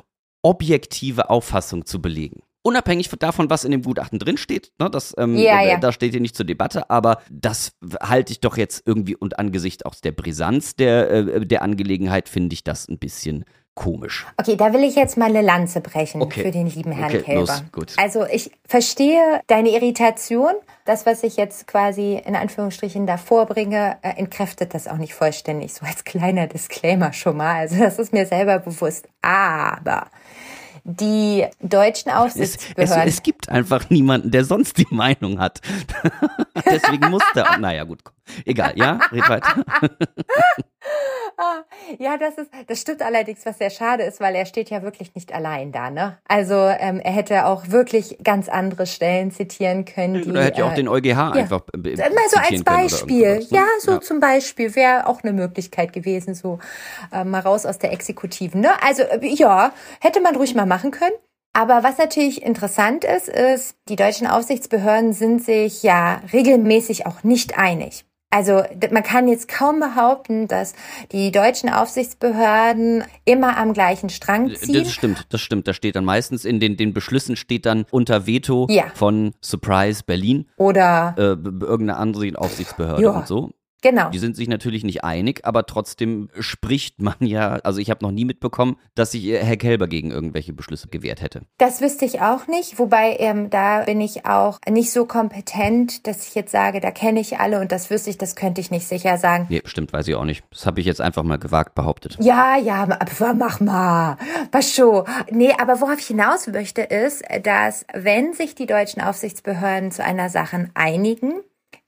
objektive 0.42 1.30
Auffassung 1.30 1.86
zu 1.86 2.00
belegen. 2.00 2.42
Unabhängig 2.62 3.08
davon, 3.18 3.48
was 3.48 3.64
in 3.64 3.70
dem 3.70 3.80
Gutachten 3.80 4.18
drinsteht, 4.18 4.72
ne, 4.78 4.90
das, 4.90 5.14
ähm, 5.16 5.34
ja, 5.34 5.62
ja. 5.62 5.78
da 5.78 5.92
steht 5.92 6.12
hier 6.12 6.20
nicht 6.20 6.36
zur 6.36 6.44
Debatte, 6.44 6.90
aber 6.90 7.22
das 7.30 7.72
halte 8.02 8.32
ich 8.32 8.40
doch 8.40 8.58
jetzt 8.58 8.82
irgendwie 8.84 9.16
und 9.16 9.38
angesichts 9.38 9.86
auch 9.86 9.94
der 9.94 10.12
Brisanz 10.12 10.76
der, 10.76 11.10
äh, 11.10 11.46
der 11.46 11.62
Angelegenheit 11.62 12.28
finde 12.28 12.52
ich 12.52 12.62
das 12.62 12.86
ein 12.86 12.98
bisschen 12.98 13.46
komisch. 13.74 14.26
Okay, 14.36 14.56
da 14.56 14.72
will 14.72 14.84
ich 14.84 14.94
jetzt 14.94 15.16
mal 15.16 15.30
eine 15.30 15.42
Lanze 15.42 15.80
brechen 15.80 16.20
okay. 16.22 16.42
für 16.42 16.50
den 16.50 16.66
lieben 16.66 16.92
Herrn 16.92 17.10
okay, 17.10 17.22
Kälber. 17.22 17.40
Los, 17.40 17.64
gut. 17.72 17.92
Also 17.96 18.26
ich 18.26 18.50
verstehe 18.66 19.40
deine 19.46 19.70
Irritation. 19.70 20.52
Das, 20.84 21.06
was 21.06 21.22
ich 21.22 21.36
jetzt 21.36 21.66
quasi 21.66 22.20
in 22.24 22.36
Anführungsstrichen 22.36 23.06
davor 23.06 23.46
bringe, 23.46 23.96
äh, 24.02 24.10
entkräftet 24.16 24.74
das 24.74 24.88
auch 24.88 24.96
nicht 24.96 25.14
vollständig. 25.14 25.72
So 25.72 25.86
als 25.86 26.04
kleiner 26.04 26.46
Disclaimer 26.46 27.12
schon 27.12 27.36
mal. 27.36 27.56
Also 27.56 27.78
das 27.78 27.98
ist 27.98 28.12
mir 28.12 28.26
selber 28.26 28.58
bewusst. 28.58 29.08
Aber 29.22 30.06
die 30.84 31.46
deutschen 31.60 32.10
Aufsichtsbehörden. 32.10 32.84
Es, 32.84 32.90
es, 32.90 33.14
es, 33.14 33.22
gibt 33.22 33.48
einfach 33.48 33.90
niemanden, 33.90 34.30
der 34.30 34.44
sonst 34.44 34.78
die 34.78 34.86
Meinung 34.90 35.38
hat. 35.38 35.60
Deswegen 36.64 37.10
musste. 37.10 37.44
Naja, 37.60 37.84
gut. 37.84 38.00
Egal, 38.44 38.72
ja, 38.76 38.98
red 39.12 39.28
weiter. 39.28 39.64
ja, 41.98 42.16
das 42.16 42.38
ist, 42.38 42.50
das 42.66 42.80
stimmt 42.80 43.02
allerdings, 43.02 43.44
was 43.44 43.58
sehr 43.58 43.70
schade 43.70 44.02
ist, 44.04 44.20
weil 44.20 44.34
er 44.34 44.46
steht 44.46 44.70
ja 44.70 44.82
wirklich 44.82 45.14
nicht 45.14 45.32
allein 45.32 45.72
da, 45.72 45.90
ne? 45.90 46.18
Also 46.28 46.54
ähm, 46.54 47.00
er 47.00 47.12
hätte 47.12 47.46
auch 47.46 47.68
wirklich 47.68 48.18
ganz 48.22 48.48
andere 48.48 48.86
Stellen 48.86 49.30
zitieren 49.30 49.84
können. 49.84 50.22
Die, 50.22 50.30
Oder 50.30 50.44
hätte 50.44 50.60
ja 50.60 50.68
auch 50.68 50.74
den 50.74 50.88
EuGH 50.88 51.06
ja. 51.06 51.30
einfach 51.32 51.62
äh, 51.74 51.96
Mal 51.96 52.10
so 52.28 52.38
als 52.38 52.64
Beispiel. 52.64 53.38
Ne? 53.38 53.46
Ja, 53.50 53.66
so 53.80 53.92
ja. 53.92 54.00
zum 54.00 54.20
Beispiel 54.20 54.74
wäre 54.74 55.06
auch 55.06 55.22
eine 55.22 55.32
Möglichkeit 55.32 55.92
gewesen, 55.92 56.34
so 56.34 56.58
äh, 57.12 57.24
mal 57.24 57.40
raus 57.40 57.66
aus 57.66 57.78
der 57.78 57.92
Exekutiven. 57.92 58.60
Ne? 58.60 58.70
Also 58.82 59.02
äh, 59.02 59.26
ja, 59.26 59.72
hätte 60.00 60.20
man 60.20 60.36
ruhig 60.36 60.54
mal 60.54 60.66
machen 60.66 60.90
können. 60.90 61.14
Aber 61.52 61.82
was 61.82 61.98
natürlich 61.98 62.42
interessant 62.42 63.04
ist, 63.04 63.28
ist, 63.28 63.74
die 63.88 63.96
deutschen 63.96 64.28
Aufsichtsbehörden 64.28 65.12
sind 65.12 65.44
sich 65.44 65.82
ja 65.82 66.20
regelmäßig 66.32 67.06
auch 67.06 67.24
nicht 67.24 67.58
einig. 67.58 68.04
Also 68.30 68.62
man 68.92 69.02
kann 69.02 69.26
jetzt 69.26 69.48
kaum 69.48 69.80
behaupten, 69.80 70.46
dass 70.46 70.74
die 71.10 71.32
deutschen 71.32 71.68
Aufsichtsbehörden 71.68 73.02
immer 73.24 73.56
am 73.56 73.72
gleichen 73.72 74.08
Strang 74.08 74.54
ziehen. 74.54 74.84
Das 74.84 74.92
stimmt, 74.92 75.26
das 75.30 75.40
stimmt. 75.40 75.66
Da 75.66 75.74
steht 75.74 75.96
dann 75.96 76.04
meistens 76.04 76.44
in 76.44 76.60
den, 76.60 76.76
den 76.76 76.94
Beschlüssen 76.94 77.34
steht 77.34 77.66
dann 77.66 77.86
unter 77.90 78.28
Veto 78.28 78.68
ja. 78.70 78.84
von 78.94 79.32
Surprise 79.40 80.04
Berlin 80.06 80.46
oder 80.56 81.14
äh, 81.18 81.22
irgendeine 81.22 81.96
andere 81.96 82.30
Aufsichtsbehörde 82.36 83.02
ja. 83.02 83.10
und 83.10 83.26
so. 83.26 83.50
Genau. 83.82 84.10
Die 84.10 84.18
sind 84.18 84.36
sich 84.36 84.48
natürlich 84.48 84.84
nicht 84.84 85.04
einig, 85.04 85.40
aber 85.44 85.66
trotzdem 85.66 86.28
spricht 86.38 87.00
man 87.00 87.14
ja, 87.20 87.54
also 87.64 87.80
ich 87.80 87.90
habe 87.90 88.04
noch 88.04 88.10
nie 88.10 88.24
mitbekommen, 88.24 88.76
dass 88.94 89.12
sich 89.12 89.28
Herr 89.30 89.56
Kelber 89.56 89.88
gegen 89.88 90.10
irgendwelche 90.10 90.52
Beschlüsse 90.52 90.88
gewehrt 90.88 91.22
hätte. 91.22 91.42
Das 91.58 91.80
wüsste 91.80 92.04
ich 92.04 92.20
auch 92.20 92.46
nicht, 92.46 92.78
wobei 92.78 93.16
ähm, 93.18 93.50
da 93.50 93.84
bin 93.84 94.00
ich 94.00 94.26
auch 94.26 94.58
nicht 94.68 94.92
so 94.92 95.06
kompetent, 95.06 96.06
dass 96.06 96.28
ich 96.28 96.34
jetzt 96.34 96.52
sage, 96.52 96.80
da 96.80 96.90
kenne 96.90 97.20
ich 97.20 97.38
alle 97.38 97.60
und 97.60 97.72
das 97.72 97.90
wüsste 97.90 98.10
ich, 98.10 98.18
das 98.18 98.36
könnte 98.36 98.60
ich 98.60 98.70
nicht 98.70 98.86
sicher 98.86 99.18
sagen. 99.18 99.46
Nee, 99.48 99.62
stimmt, 99.64 99.92
weiß 99.92 100.08
ich 100.08 100.14
auch 100.14 100.24
nicht. 100.24 100.44
Das 100.50 100.66
habe 100.66 100.80
ich 100.80 100.86
jetzt 100.86 101.00
einfach 101.00 101.22
mal 101.22 101.38
gewagt 101.38 101.74
behauptet. 101.74 102.16
Ja, 102.20 102.56
ja, 102.56 102.82
aber 102.82 103.34
mach 103.34 103.60
mal. 103.60 104.16
Was 104.52 104.74
schon. 104.74 105.04
Nee, 105.30 105.52
aber 105.58 105.80
worauf 105.80 105.98
ich 105.98 106.06
hinaus 106.06 106.46
möchte, 106.46 106.82
ist, 106.82 107.22
dass 107.42 107.84
wenn 107.92 108.32
sich 108.34 108.54
die 108.54 108.66
deutschen 108.66 109.02
Aufsichtsbehörden 109.02 109.90
zu 109.90 110.04
einer 110.04 110.28
Sache 110.28 110.70
einigen, 110.74 111.40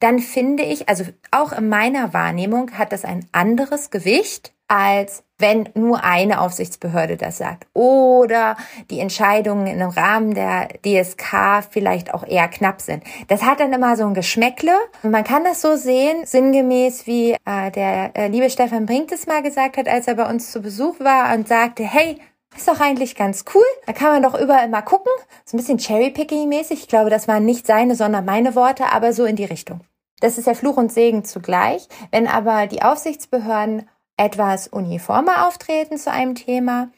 dann 0.02 0.18
finde 0.18 0.64
ich, 0.64 0.88
also 0.88 1.04
auch 1.30 1.52
in 1.52 1.68
meiner 1.68 2.12
Wahrnehmung 2.12 2.72
hat 2.72 2.92
das 2.92 3.04
ein 3.04 3.26
anderes 3.32 3.90
Gewicht, 3.90 4.52
als 4.68 5.22
wenn 5.38 5.68
nur 5.74 6.02
eine 6.02 6.40
Aufsichtsbehörde 6.40 7.16
das 7.16 7.36
sagt. 7.38 7.66
Oder 7.74 8.56
die 8.90 9.00
Entscheidungen 9.00 9.66
im 9.66 9.88
Rahmen 9.88 10.34
der 10.34 10.68
DSK 10.84 11.68
vielleicht 11.70 12.14
auch 12.14 12.26
eher 12.26 12.48
knapp 12.48 12.80
sind. 12.80 13.04
Das 13.28 13.42
hat 13.42 13.60
dann 13.60 13.72
immer 13.72 13.96
so 13.96 14.06
ein 14.06 14.14
Geschmäckle. 14.14 14.72
Man 15.02 15.24
kann 15.24 15.44
das 15.44 15.60
so 15.60 15.76
sehen, 15.76 16.24
sinngemäß 16.24 17.06
wie 17.06 17.32
äh, 17.32 17.70
der 17.70 18.16
äh, 18.16 18.28
liebe 18.28 18.48
Stefan 18.48 18.86
Brink 18.86 19.08
das 19.08 19.26
mal 19.26 19.42
gesagt 19.42 19.76
hat, 19.76 19.88
als 19.88 20.08
er 20.08 20.14
bei 20.14 20.28
uns 20.28 20.50
zu 20.50 20.62
Besuch 20.62 20.98
war 21.00 21.34
und 21.34 21.46
sagte, 21.46 21.84
hey, 21.84 22.18
ist 22.56 22.68
doch 22.68 22.80
eigentlich 22.80 23.14
ganz 23.14 23.44
cool. 23.54 23.64
Da 23.86 23.92
kann 23.92 24.12
man 24.12 24.22
doch 24.22 24.38
überall 24.40 24.68
mal 24.68 24.82
gucken. 24.82 25.12
So 25.44 25.56
ein 25.56 25.60
bisschen 25.60 25.78
Cherry-Picking-mäßig. 25.78 26.80
Ich 26.80 26.88
glaube, 26.88 27.10
das 27.10 27.28
waren 27.28 27.44
nicht 27.44 27.66
seine, 27.66 27.94
sondern 27.94 28.24
meine 28.24 28.54
Worte, 28.54 28.86
aber 28.92 29.12
so 29.12 29.24
in 29.24 29.36
die 29.36 29.44
Richtung. 29.44 29.80
Das 30.22 30.38
ist 30.38 30.46
ja 30.46 30.54
Fluch 30.54 30.76
und 30.76 30.92
Segen 30.92 31.24
zugleich. 31.24 31.88
Wenn 32.10 32.26
aber 32.26 32.66
die 32.66 32.82
Aufsichtsbehörden 32.82 33.88
etwas 34.16 34.68
uniformer 34.68 35.48
auftreten 35.48 35.98
zu 35.98 36.10
einem 36.10 36.34
Thema, 36.34 36.90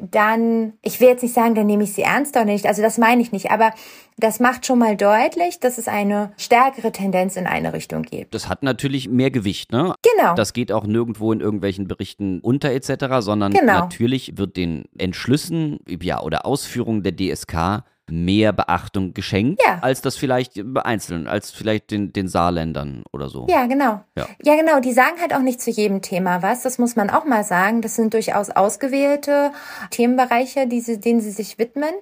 dann, 0.00 0.72
ich 0.82 1.00
will 1.00 1.08
jetzt 1.08 1.22
nicht 1.22 1.34
sagen, 1.34 1.54
dann 1.54 1.66
nehme 1.66 1.84
ich 1.84 1.92
sie 1.92 2.02
ernst 2.02 2.34
oder 2.34 2.46
nicht, 2.46 2.66
also 2.66 2.80
das 2.82 2.96
meine 2.96 3.20
ich 3.20 3.30
nicht, 3.30 3.50
aber 3.50 3.72
das 4.16 4.40
macht 4.40 4.64
schon 4.66 4.78
mal 4.78 4.96
deutlich, 4.96 5.60
dass 5.60 5.76
es 5.76 5.86
eine 5.86 6.32
stärkere 6.38 6.92
Tendenz 6.92 7.36
in 7.36 7.46
eine 7.46 7.72
Richtung 7.72 8.02
gibt. 8.02 8.34
Das 8.34 8.48
hat 8.48 8.62
natürlich 8.62 9.08
mehr 9.08 9.30
Gewicht, 9.30 9.70
ne? 9.70 9.94
Genau. 10.16 10.34
Das 10.34 10.54
geht 10.54 10.72
auch 10.72 10.86
nirgendwo 10.86 11.30
in 11.32 11.40
irgendwelchen 11.40 11.88
Berichten 11.88 12.40
unter 12.40 12.70
etc., 12.70 13.04
sondern 13.18 13.52
Genau. 13.52 13.80
natürlich 13.80 14.38
wird 14.38 14.56
den 14.56 14.84
Entschlüssen 14.96 15.78
ja, 16.00 16.20
oder 16.22 16.46
Ausführungen 16.46 17.02
der 17.02 17.14
DSK 17.14 17.84
mehr 18.10 18.52
Beachtung 18.52 19.14
geschenkt, 19.14 19.60
Ja. 19.64 19.78
als 19.80 20.02
das 20.02 20.16
vielleicht 20.16 20.60
bei 20.64 20.84
Einzelnen, 20.84 21.26
als 21.28 21.50
vielleicht 21.50 21.90
den, 21.90 22.12
den 22.12 22.28
Saarländern 22.28 23.04
oder 23.12 23.28
so. 23.28 23.46
Ja, 23.48 23.66
genau. 23.66 24.00
Ja. 24.16 24.26
ja, 24.42 24.56
genau. 24.56 24.80
Die 24.80 24.92
sagen 24.92 25.20
halt 25.20 25.34
auch 25.34 25.40
nicht 25.40 25.60
zu 25.60 25.70
jedem 25.70 26.02
Thema 26.02 26.42
was. 26.42 26.62
Das 26.62 26.78
muss 26.78 26.96
man 26.96 27.10
auch 27.10 27.24
mal 27.24 27.44
sagen. 27.44 27.80
Das 27.80 27.94
sind 27.94 28.12
durchaus 28.14 28.50
ausgewählte 28.50 29.52
Themenbereiche, 29.90 30.66
die 30.66 30.80
sie, 30.80 31.00
denen 31.00 31.20
sie 31.20 31.30
sich 31.30 31.58
widmen. 31.58 31.92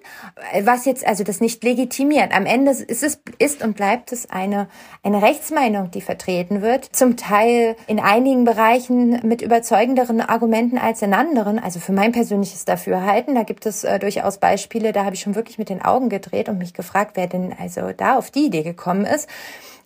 Was 0.63 0.85
jetzt 0.85 1.07
also 1.07 1.25
das 1.25 1.41
nicht 1.41 1.63
legitimiert. 1.65 2.33
Am 2.35 2.47
Ende 2.47 2.71
ist 2.73 3.03
es 3.03 3.21
ist 3.39 3.63
und 3.63 3.77
bleibt 3.77 4.13
es 4.13 4.31
eine 4.31 4.69
eine 5.03 5.23
Rechtsmeinung, 5.23 5.91
die 5.91 6.01
vertreten 6.01 6.63
wird. 6.63 6.85
Zum 6.85 7.17
Teil 7.17 7.77
in 7.87 8.01
einigen 8.01 8.45
Bereichen 8.45 9.21
mit 9.27 9.43
überzeugenderen 9.43 10.21
Argumenten 10.21 10.79
als 10.79 11.03
in 11.03 11.15
anderen. 11.15 11.59
Also 11.59 11.81
für 11.81 11.93
mein 11.93 12.13
persönliches 12.13 12.65
Dafürhalten. 12.65 13.35
Da 13.35 13.43
gibt 13.43 13.67
es 13.67 13.85
äh, 13.85 13.99
durchaus 13.99 14.39
Beispiele. 14.39 14.93
Da 14.93 15.05
habe 15.05 15.15
ich 15.15 15.21
schon 15.21 15.35
wirklich 15.35 15.59
mit 15.59 15.69
den 15.69 15.83
Augen 15.91 16.09
gedreht 16.09 16.49
und 16.49 16.59
mich 16.59 16.75
gefragt, 16.75 17.13
wer 17.15 17.27
denn 17.27 17.55
also 17.59 17.93
da 17.97 18.17
auf 18.17 18.31
die 18.31 18.47
Idee 18.47 18.63
gekommen 18.63 19.05
ist. 19.05 19.29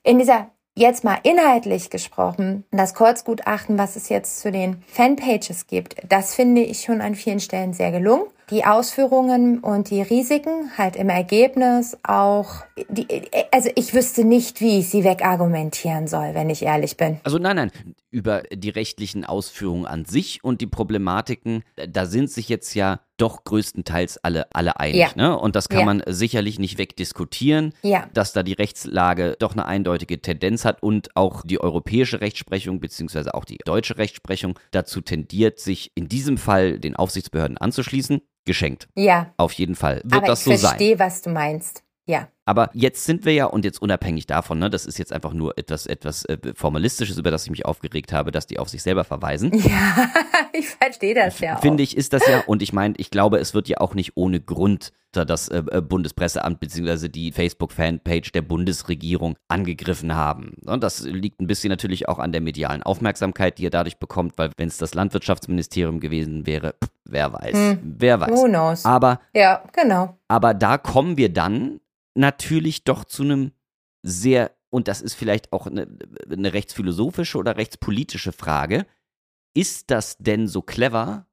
In 0.03 0.19
dieser 0.19 0.51
jetzt 0.77 1.05
mal 1.05 1.19
inhaltlich 1.23 1.91
gesprochen, 1.91 2.65
das 2.71 2.95
Kurzgutachten, 2.95 3.79
was 3.79 3.97
es 3.97 4.09
jetzt 4.09 4.41
zu 4.41 4.51
den 4.51 4.83
Fanpages 4.87 5.67
gibt, 5.67 5.97
das 6.09 6.35
finde 6.35 6.63
ich 6.63 6.83
schon 6.83 7.01
an 7.01 7.15
vielen 7.15 7.41
Stellen 7.41 7.73
sehr 7.73 7.93
gelungen. 7.93 8.25
Die 8.51 8.67
Ausführungen 8.67 9.61
und 9.61 9.89
die 9.89 10.03
Risiken 10.03 10.71
halt 10.77 10.97
im 10.97 11.09
Ergebnis 11.09 11.97
auch, 12.03 12.57
die, 12.91 13.07
also 13.51 13.71
ich 13.75 13.95
wüsste 13.95 14.25
nicht, 14.25 14.61
wie 14.61 14.81
ich 14.81 14.91
sie 14.91 15.03
wegargumentieren 15.03 16.09
soll, 16.09 16.35
wenn 16.35 16.51
ich 16.51 16.63
ehrlich 16.63 16.99
bin. 16.99 17.21
Also 17.25 17.39
nein, 17.39 17.57
nein, 17.57 17.73
über 18.11 18.43
die 18.53 18.69
rechtlichen 18.69 19.25
Ausführungen 19.25 19.87
an 19.87 20.05
sich 20.05 20.45
und 20.45 20.61
die 20.61 20.67
Problematiken, 20.67 21.63
da 21.89 22.05
sind 22.05 22.31
sich 22.31 22.51
jetzt 22.51 22.75
ja 22.75 23.01
doch 23.17 23.45
größtenteils 23.45 24.19
alle, 24.25 24.47
alle 24.53 24.79
einig. 24.81 24.97
Ja. 25.01 25.11
Ne? 25.15 25.39
Und 25.39 25.55
das 25.57 25.69
kann 25.69 25.81
Ja. 25.81 25.85
man 25.87 26.03
sicherlich 26.07 26.59
nicht 26.59 26.79
wegdiskutieren, 26.79 27.73
Ja. 27.83 28.09
dass 28.13 28.33
da 28.33 28.43
die 28.43 28.55
Rechtslage 28.55 29.37
doch 29.39 29.53
eine 29.53 29.67
eindeutige 29.67 30.21
Tendenz 30.21 30.65
hat 30.65 30.83
und 30.83 31.15
auch 31.17 31.43
die 31.45 31.61
europäische 31.61 32.21
Rechtsprechung 32.21 32.81
beziehungsweise 32.81 33.35
auch 33.35 33.45
die 33.45 33.59
deutsche 33.65 33.99
Rechtsprechung 33.99 34.59
dazu 34.73 35.01
tendiert, 35.01 35.61
sich 35.61 35.93
in 35.95 36.09
diesem 36.09 36.39
Fall 36.39 36.79
den 36.79 36.97
Aufsichtsbehörden 36.97 37.59
anzuschließen. 37.59 38.21
Geschenkt. 38.47 38.89
Ja, 38.95 39.33
Auf 39.39 39.53
jeden 39.55 39.75
Fall 39.75 40.03
wird 40.05 40.15
aber 40.17 40.27
das 40.27 40.41
ich 40.41 40.45
so 40.45 40.51
sein. 40.57 40.69
verstehe, 40.77 40.99
was 40.99 41.23
du 41.23 41.31
meinst. 41.31 41.83
Ja. 42.05 42.29
Aber 42.47 42.71
jetzt 42.75 43.05
sind 43.05 43.25
wir 43.25 43.33
ja, 43.33 43.47
und 43.47 43.65
jetzt 43.65 43.81
unabhängig 43.81 44.27
davon, 44.27 44.59
ne, 44.59 44.69
das 44.71 44.85
ist 44.87 44.99
jetzt 44.99 45.13
einfach 45.13 45.33
nur 45.33 45.57
etwas, 45.57 45.87
etwas 45.87 46.25
äh, 46.27 46.39
Formalistisches, 46.55 47.17
über 47.19 47.31
das 47.31 47.45
ich 47.45 47.51
mich 47.51 47.65
aufgeregt 47.65 48.13
habe, 48.13 48.31
dass 48.31 48.47
die 48.47 48.59
auf 48.59 48.69
sich 48.69 48.83
selber 48.83 49.05
verweisen. 49.05 49.51
Ja, 49.65 50.11
ich 50.53 50.69
verstehe 50.69 51.15
das 51.15 51.41
ja 51.41 51.57
auch. 51.57 51.61
Finde 51.61 51.83
ich, 51.83 51.97
ist 51.97 52.13
das 52.13 52.27
ja, 52.29 52.43
und 52.47 52.63
ich 52.63 52.73
meine, 52.73 52.95
ich 52.99 53.11
glaube, 53.11 53.39
es 53.39 53.55
wird 53.55 53.69
ja 53.69 53.79
auch 53.79 53.95
nicht 53.95 54.13
ohne 54.17 54.41
Grund 54.41 54.93
da 55.17 55.25
das 55.25 55.49
äh, 55.49 55.63
äh, 55.71 55.81
Bundespresseamt 55.81 56.61
beziehungsweise 56.61 57.09
die 57.09 57.33
Facebook-Fanpage 57.33 58.33
der 58.33 58.43
Bundesregierung 58.43 59.37
angegriffen 59.49 60.15
haben. 60.15 60.55
Und 60.67 60.83
das 60.83 61.03
liegt 61.03 61.41
ein 61.41 61.47
bisschen 61.47 61.71
natürlich 61.71 62.09
auch 62.09 62.19
an 62.19 62.33
der 62.33 62.41
medialen 62.41 62.83
Aufmerksamkeit, 62.83 63.59
die 63.59 63.67
er 63.67 63.71
dadurch 63.71 63.99
bekommt, 63.99 64.37
weil 64.37 64.51
wenn 64.57 64.69
es 64.69 64.77
das 64.79 64.95
Landwirtschaftsministerium 64.95 66.01
gewesen 66.01 66.47
wäre, 66.47 66.75
pff, 66.83 66.91
wer 67.05 67.33
weiß, 67.33 67.77
wer 67.83 68.21
weiß. 68.21 68.31
Who 68.31 68.45
knows? 68.49 68.85
Aber 68.85 69.21
Ja, 69.35 69.63
genau. 69.73 70.17
aber 70.29 70.55
da 70.55 70.79
kommen 70.79 71.17
wir 71.17 71.33
dann 71.33 71.81
natürlich 72.15 72.85
doch 72.85 73.05
zu 73.05 73.23
einem 73.23 73.53
sehr, 74.03 74.57
und 74.71 74.89
das 74.89 75.01
ist 75.01 75.15
vielleicht 75.15 75.53
auch 75.53 75.67
eine, 75.67 75.87
eine 76.31 76.53
rechtsphilosophische 76.53 77.39
oder 77.39 77.57
rechtspolitische 77.57 78.33
Frage, 78.33 78.87
ist 79.55 79.91
das 79.91 80.17
denn 80.19 80.49
so 80.49 80.63
clever, 80.63 81.27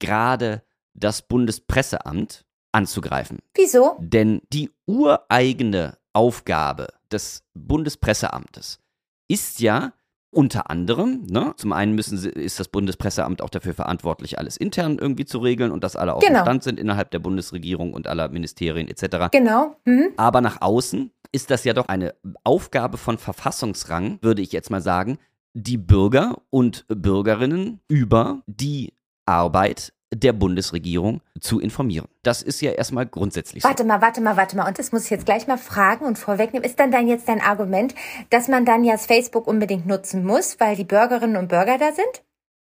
gerade 0.00 0.64
das 0.94 1.22
Bundespresseamt 1.26 2.46
anzugreifen? 2.72 3.38
Wieso? 3.54 3.96
Denn 4.00 4.42
die 4.52 4.70
ureigene 4.86 5.98
Aufgabe 6.12 6.88
des 7.10 7.44
Bundespresseamtes 7.54 8.80
ist 9.28 9.60
ja 9.60 9.92
unter 10.30 10.70
anderem, 10.70 11.26
ne, 11.28 11.54
zum 11.56 11.72
einen 11.72 11.94
müssen 11.94 12.18
sie, 12.18 12.28
ist 12.28 12.60
das 12.60 12.68
Bundespresseamt 12.68 13.40
auch 13.40 13.50
dafür 13.50 13.74
verantwortlich, 13.74 14.38
alles 14.38 14.56
intern 14.56 14.98
irgendwie 14.98 15.24
zu 15.24 15.38
regeln 15.38 15.70
und 15.70 15.84
dass 15.84 15.96
alle 15.96 16.14
auf 16.14 16.22
Genau. 16.22 16.42
Stand 16.42 16.62
sind 16.62 16.78
innerhalb 16.78 17.10
der 17.10 17.18
Bundesregierung 17.18 17.94
und 17.94 18.06
aller 18.06 18.28
Ministerien 18.28 18.88
etc. 18.88 19.28
Genau. 19.32 19.76
Mhm. 19.84 20.10
Aber 20.16 20.40
nach 20.40 20.60
außen 20.60 21.10
ist 21.32 21.50
das 21.50 21.64
ja 21.64 21.72
doch 21.72 21.88
eine 21.88 22.14
Aufgabe 22.44 22.98
von 22.98 23.18
Verfassungsrang, 23.18 24.18
würde 24.22 24.42
ich 24.42 24.52
jetzt 24.52 24.70
mal 24.70 24.82
sagen, 24.82 25.18
die 25.54 25.78
Bürger 25.78 26.36
und 26.50 26.84
Bürgerinnen 26.88 27.80
über 27.88 28.42
die 28.46 28.92
Arbeit 29.26 29.92
der 30.14 30.32
Bundesregierung 30.32 31.20
zu 31.40 31.60
informieren. 31.60 32.08
Das 32.22 32.42
ist 32.42 32.60
ja 32.60 32.70
erstmal 32.70 33.06
grundsätzlich 33.06 33.62
so. 33.62 33.68
Warte 33.68 33.84
mal, 33.84 34.00
warte 34.00 34.20
mal, 34.20 34.36
warte 34.36 34.56
mal. 34.56 34.66
Und 34.66 34.78
das 34.78 34.92
muss 34.92 35.04
ich 35.04 35.10
jetzt 35.10 35.26
gleich 35.26 35.46
mal 35.46 35.58
fragen 35.58 36.04
und 36.04 36.18
vorwegnehmen. 36.18 36.64
Ist 36.64 36.80
dann 36.80 36.90
dann 36.90 37.08
jetzt 37.08 37.28
dein 37.28 37.40
Argument, 37.40 37.94
dass 38.30 38.48
man 38.48 38.64
dann 38.64 38.84
ja 38.84 38.92
das 38.92 39.06
Facebook 39.06 39.46
unbedingt 39.46 39.86
nutzen 39.86 40.24
muss, 40.24 40.58
weil 40.60 40.76
die 40.76 40.84
Bürgerinnen 40.84 41.36
und 41.36 41.48
Bürger 41.48 41.78
da 41.78 41.92
sind? 41.92 42.24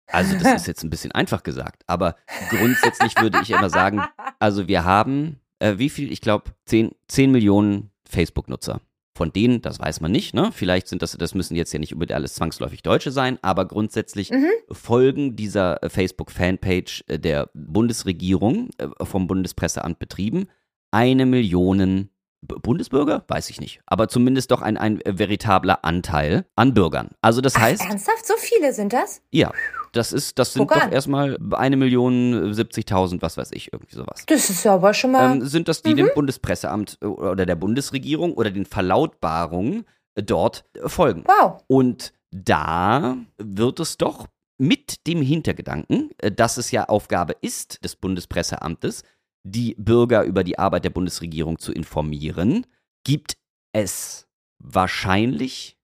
Also 0.08 0.36
das 0.36 0.62
ist 0.62 0.66
jetzt 0.66 0.82
ein 0.82 0.90
bisschen 0.90 1.12
einfach 1.12 1.42
gesagt, 1.42 1.84
aber 1.86 2.16
grundsätzlich 2.50 3.18
würde 3.20 3.40
ich 3.42 3.50
immer 3.50 3.70
sagen, 3.70 4.02
also 4.38 4.68
wir 4.68 4.84
haben, 4.84 5.40
äh, 5.58 5.78
wie 5.78 5.88
viel? 5.88 6.12
Ich 6.12 6.20
glaube 6.20 6.50
10, 6.66 6.90
10 7.08 7.30
Millionen 7.30 7.90
Facebook-Nutzer. 8.08 8.80
Von 9.14 9.30
denen, 9.32 9.60
das 9.60 9.78
weiß 9.78 10.00
man 10.00 10.10
nicht, 10.10 10.32
ne? 10.34 10.50
Vielleicht 10.52 10.88
sind 10.88 11.02
das, 11.02 11.12
das 11.12 11.34
müssen 11.34 11.54
jetzt 11.54 11.72
ja 11.72 11.78
nicht 11.78 11.92
unbedingt 11.92 12.16
alles 12.16 12.34
zwangsläufig 12.34 12.82
Deutsche 12.82 13.10
sein, 13.10 13.38
aber 13.42 13.66
grundsätzlich 13.66 14.30
Mhm. 14.30 14.46
folgen 14.70 15.36
dieser 15.36 15.82
äh, 15.82 15.90
Facebook-Fanpage 15.90 17.04
äh, 17.08 17.18
der 17.18 17.50
Bundesregierung 17.52 18.70
äh, 18.78 18.88
vom 19.04 19.26
Bundespresseamt 19.26 19.98
betrieben 19.98 20.46
eine 20.90 21.26
Million 21.26 22.08
Bundesbürger? 22.40 23.24
Weiß 23.28 23.50
ich 23.50 23.60
nicht. 23.60 23.80
Aber 23.86 24.08
zumindest 24.08 24.50
doch 24.50 24.62
ein, 24.62 24.76
ein 24.76 25.00
veritabler 25.06 25.84
Anteil 25.84 26.44
an 26.56 26.74
Bürgern. 26.74 27.10
Also 27.20 27.40
das 27.40 27.56
heißt, 27.58 27.82
Ach, 27.84 27.90
ernsthaft? 27.90 28.26
So 28.26 28.34
viele 28.38 28.72
sind 28.72 28.92
das? 28.92 29.20
ja, 29.30 29.52
das 29.92 30.12
ist, 30.12 30.38
das 30.38 30.54
sind 30.54 30.66
Guck 30.66 30.78
doch 30.78 30.84
an. 30.84 30.92
erstmal 30.92 31.38
eine 31.52 31.76
Million 31.76 32.52
70.000, 32.52 33.20
was 33.20 33.36
weiß 33.36 33.50
ich, 33.52 33.72
irgendwie 33.72 33.94
sowas. 33.94 34.24
Das 34.26 34.48
ist 34.48 34.66
aber 34.66 34.94
schon 34.94 35.12
mal. 35.12 35.36
Ähm, 35.36 35.46
sind 35.46 35.68
das 35.68 35.82
die 35.82 35.94
dem 35.94 36.10
Bundespresseamt 36.14 36.98
äh, 37.02 37.06
oder 37.06 37.46
der 37.46 37.56
Bundesregierung 37.56 38.32
oder 38.32 38.50
den 38.50 38.64
Verlautbarungen 38.64 39.84
äh, 40.14 40.22
dort 40.22 40.64
äh, 40.74 40.88
folgen? 40.88 41.24
wow. 41.26 41.62
Und 41.66 42.12
da 42.30 43.18
wird 43.38 43.80
es 43.80 43.98
doch 43.98 44.28
mit 44.58 45.06
dem 45.06 45.20
Hintergedanken, 45.20 46.10
äh, 46.18 46.32
dass 46.32 46.56
es 46.56 46.70
ja 46.70 46.88
Aufgabe 46.88 47.36
ist 47.42 47.84
des 47.84 47.96
Bundespresseamtes, 47.96 49.02
die 49.44 49.74
Bürger 49.78 50.24
über 50.24 50.42
die 50.42 50.58
Arbeit 50.58 50.84
der 50.84 50.90
Bundesregierung 50.90 51.58
zu 51.58 51.72
informieren, 51.72 52.66
gibt 53.04 53.36
es 53.72 54.26
wahrscheinlich 54.58 55.76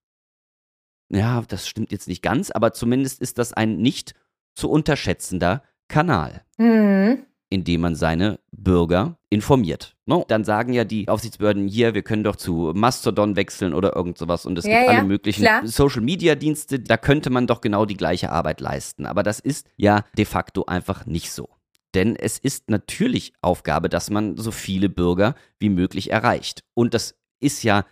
ja, 1.10 1.42
das 1.48 1.66
stimmt 1.68 1.92
jetzt 1.92 2.08
nicht 2.08 2.22
ganz, 2.22 2.50
aber 2.50 2.72
zumindest 2.72 3.20
ist 3.20 3.38
das 3.38 3.52
ein 3.52 3.78
nicht 3.78 4.14
zu 4.54 4.70
unterschätzender 4.70 5.62
Kanal. 5.88 6.42
Mhm. 6.58 7.24
in 7.50 7.64
dem 7.64 7.80
man 7.80 7.94
seine 7.94 8.40
Bürger 8.50 9.16
informiert. 9.30 9.96
No, 10.04 10.22
dann 10.28 10.44
sagen 10.44 10.74
ja 10.74 10.84
die 10.84 11.08
Aufsichtsbehörden 11.08 11.66
hier, 11.66 11.94
wir 11.94 12.02
können 12.02 12.22
doch 12.24 12.36
zu 12.36 12.72
Mastodon 12.74 13.36
wechseln 13.36 13.72
oder 13.72 13.96
irgend 13.96 14.18
sowas 14.18 14.44
und 14.44 14.58
es 14.58 14.66
Ja, 14.66 14.80
gibt 14.80 14.90
ja, 14.90 14.98
alle 14.98 15.06
möglichen 15.06 15.42
klar. 15.44 15.66
Social 15.66 16.02
Media 16.02 16.34
Dienste, 16.34 16.78
da 16.78 16.98
könnte 16.98 17.30
man 17.30 17.46
doch 17.46 17.62
genau 17.62 17.86
die 17.86 17.96
gleiche 17.96 18.30
Arbeit 18.32 18.60
leisten. 18.60 19.06
Aber 19.06 19.22
das 19.22 19.40
ist 19.40 19.66
ja 19.76 20.04
de 20.18 20.26
facto 20.26 20.66
einfach 20.66 21.06
nicht 21.06 21.32
so. 21.32 21.48
Denn 21.94 22.16
es 22.16 22.38
ist 22.38 22.68
natürlich 22.68 23.32
Aufgabe, 23.40 23.88
dass 23.88 24.10
man 24.10 24.36
so 24.36 24.50
viele 24.50 24.90
Bürger 24.90 25.34
wie 25.58 25.70
möglich 25.70 26.10
erreicht. 26.10 26.64
Und 26.74 26.92
das 26.92 27.14
ist 27.40 27.62
ja 27.62 27.86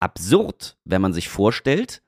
absurd, 0.00 0.78
wenn 0.84 1.02
man 1.02 1.12
sich 1.12 1.28
vorstellt, 1.28 2.02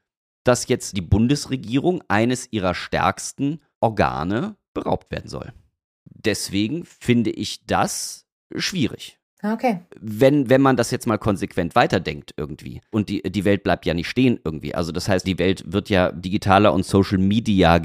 dass 0.47 0.69
jetzt 0.69 0.97
die 0.97 1.03
Bundesregierung 1.03 2.03
eines 2.09 2.53
ihrer 2.53 2.75
stärksten 2.75 3.61
Organe 3.81 4.57
beraubt 4.75 5.11
werden 5.11 5.29
soll. 5.29 5.53
Deswegen 6.05 6.85
finde 6.85 7.31
ich 7.31 7.67
das 7.67 8.27
schwierig. 8.55 9.19
Okay. 9.43 9.81
Wenn, 10.01 10.49
wenn 10.49 10.61
man 10.63 10.77
das 10.77 10.91
jetzt 10.91 11.07
mal 11.07 11.19
konsequent 11.19 11.75
weiterdenkt 11.75 12.33
irgendwie. 12.37 12.81
Und 12.91 13.09
die, 13.09 13.23
die 13.23 13.45
Welt 13.45 13.63
bleibt 13.63 13.85
ja 13.87 13.95
nicht 13.95 14.09
stehen 14.09 14.41
irgendwie. 14.45 14.75
Also 14.75 14.93
das 14.93 15.09
heißt, 15.09 15.27
die 15.27 15.39
Welt 15.39 15.65
wird 15.73 15.89
ja 15.91 16.11
digitaler 16.11 16.73
und 16.73 16.85
Social 16.85 17.19
Media 17.19 17.79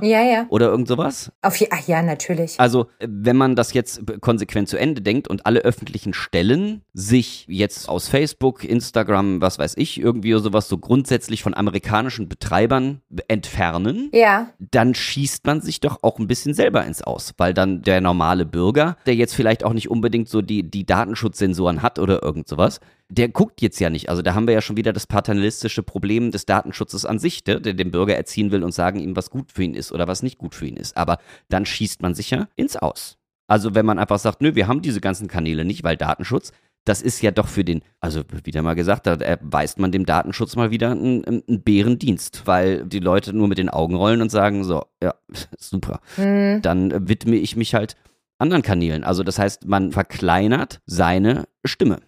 Mhm. 0.00 0.06
Ja, 0.06 0.22
ja. 0.22 0.46
oder 0.50 0.66
irgend 0.66 0.88
sowas. 0.88 1.32
Auf 1.42 1.58
Ach 1.70 1.88
ja, 1.88 2.02
natürlich. 2.02 2.60
Also, 2.60 2.88
äh, 2.98 3.08
wenn 3.08 3.36
man 3.36 3.56
das 3.56 3.72
jetzt 3.72 4.02
konsequent 4.20 4.68
zu 4.68 4.76
Ende 4.76 5.00
denkt 5.00 5.28
und 5.28 5.46
alle 5.46 5.60
öffentlichen 5.60 6.12
Stellen 6.12 6.82
sich 6.92 7.46
jetzt 7.48 7.88
aus 7.88 8.08
Facebook, 8.08 8.64
Instagram, 8.64 9.40
was 9.40 9.58
weiß 9.58 9.74
ich, 9.76 9.98
irgendwie 10.00 10.32
sowas 10.34 10.68
so 10.68 10.78
grundsätzlich 10.78 11.42
von 11.42 11.54
amerikanischen 11.54 12.28
Betreibern 12.28 13.00
entfernen, 13.28 14.10
Ja. 14.12 14.48
dann 14.58 14.94
schießt 14.94 15.46
man 15.46 15.60
sich 15.60 15.80
doch 15.80 16.02
auch 16.02 16.18
ein 16.18 16.26
bisschen 16.26 16.54
selber 16.54 16.84
ins 16.84 17.02
Aus, 17.02 17.32
weil 17.38 17.54
dann 17.54 17.82
der 17.82 18.00
normale 18.00 18.44
Bürger, 18.46 18.96
der 19.06 19.14
jetzt 19.14 19.34
vielleicht 19.34 19.64
auch 19.64 19.72
nicht 19.72 19.90
unbedingt 19.90 20.28
so 20.28 20.42
die, 20.42 20.62
die 20.74 20.84
Datenschutzsensoren 20.84 21.82
hat 21.82 21.98
oder 21.98 22.22
irgend 22.22 22.48
sowas, 22.48 22.80
der 23.08 23.28
guckt 23.28 23.62
jetzt 23.62 23.78
ja 23.78 23.90
nicht. 23.90 24.08
Also 24.08 24.22
da 24.22 24.34
haben 24.34 24.46
wir 24.46 24.54
ja 24.54 24.60
schon 24.60 24.76
wieder 24.76 24.92
das 24.92 25.06
paternalistische 25.06 25.82
Problem 25.82 26.30
des 26.30 26.46
Datenschutzes 26.46 27.06
an 27.06 27.18
sich, 27.18 27.44
der, 27.44 27.60
der 27.60 27.74
dem 27.74 27.90
Bürger 27.90 28.16
erziehen 28.16 28.50
will 28.50 28.64
und 28.64 28.72
sagen 28.72 29.00
ihm, 29.00 29.16
was 29.16 29.30
gut 29.30 29.52
für 29.52 29.62
ihn 29.62 29.74
ist 29.74 29.92
oder 29.92 30.08
was 30.08 30.22
nicht 30.22 30.38
gut 30.38 30.54
für 30.54 30.66
ihn 30.66 30.76
ist. 30.76 30.96
Aber 30.96 31.18
dann 31.48 31.64
schießt 31.64 32.02
man 32.02 32.14
sich 32.14 32.30
ja 32.30 32.48
ins 32.56 32.76
Aus. 32.76 33.16
Also 33.46 33.74
wenn 33.74 33.86
man 33.86 33.98
einfach 33.98 34.18
sagt, 34.18 34.40
nö, 34.40 34.54
wir 34.54 34.66
haben 34.66 34.82
diese 34.82 35.00
ganzen 35.00 35.28
Kanäle 35.28 35.64
nicht, 35.64 35.84
weil 35.84 35.96
Datenschutz, 35.96 36.52
das 36.84 37.00
ist 37.00 37.22
ja 37.22 37.30
doch 37.30 37.48
für 37.48 37.64
den, 37.64 37.82
also 38.00 38.22
wieder 38.44 38.62
mal 38.62 38.74
gesagt, 38.74 39.06
da 39.06 39.14
erweist 39.14 39.78
man 39.78 39.92
dem 39.92 40.04
Datenschutz 40.04 40.56
mal 40.56 40.70
wieder 40.70 40.90
einen, 40.90 41.24
einen 41.24 41.62
Bärendienst, 41.62 42.42
weil 42.46 42.84
die 42.84 43.00
Leute 43.00 43.32
nur 43.32 43.48
mit 43.48 43.58
den 43.58 43.70
Augen 43.70 43.94
rollen 43.94 44.20
und 44.20 44.30
sagen, 44.30 44.64
so, 44.64 44.84
ja, 45.02 45.14
super 45.58 46.00
Hm. 46.16 46.60
dann 46.62 47.08
widme 47.08 47.36
ich 47.36 47.56
mich 47.56 47.74
halt 47.74 47.96
anderen 48.38 48.62
Kanälen. 48.62 49.04
Also 49.04 49.22
das 49.22 49.38
heißt, 49.38 49.66
man 49.66 49.92
verkleinert 49.92 50.80
seine 50.86 51.44
Stimme. 51.64 52.00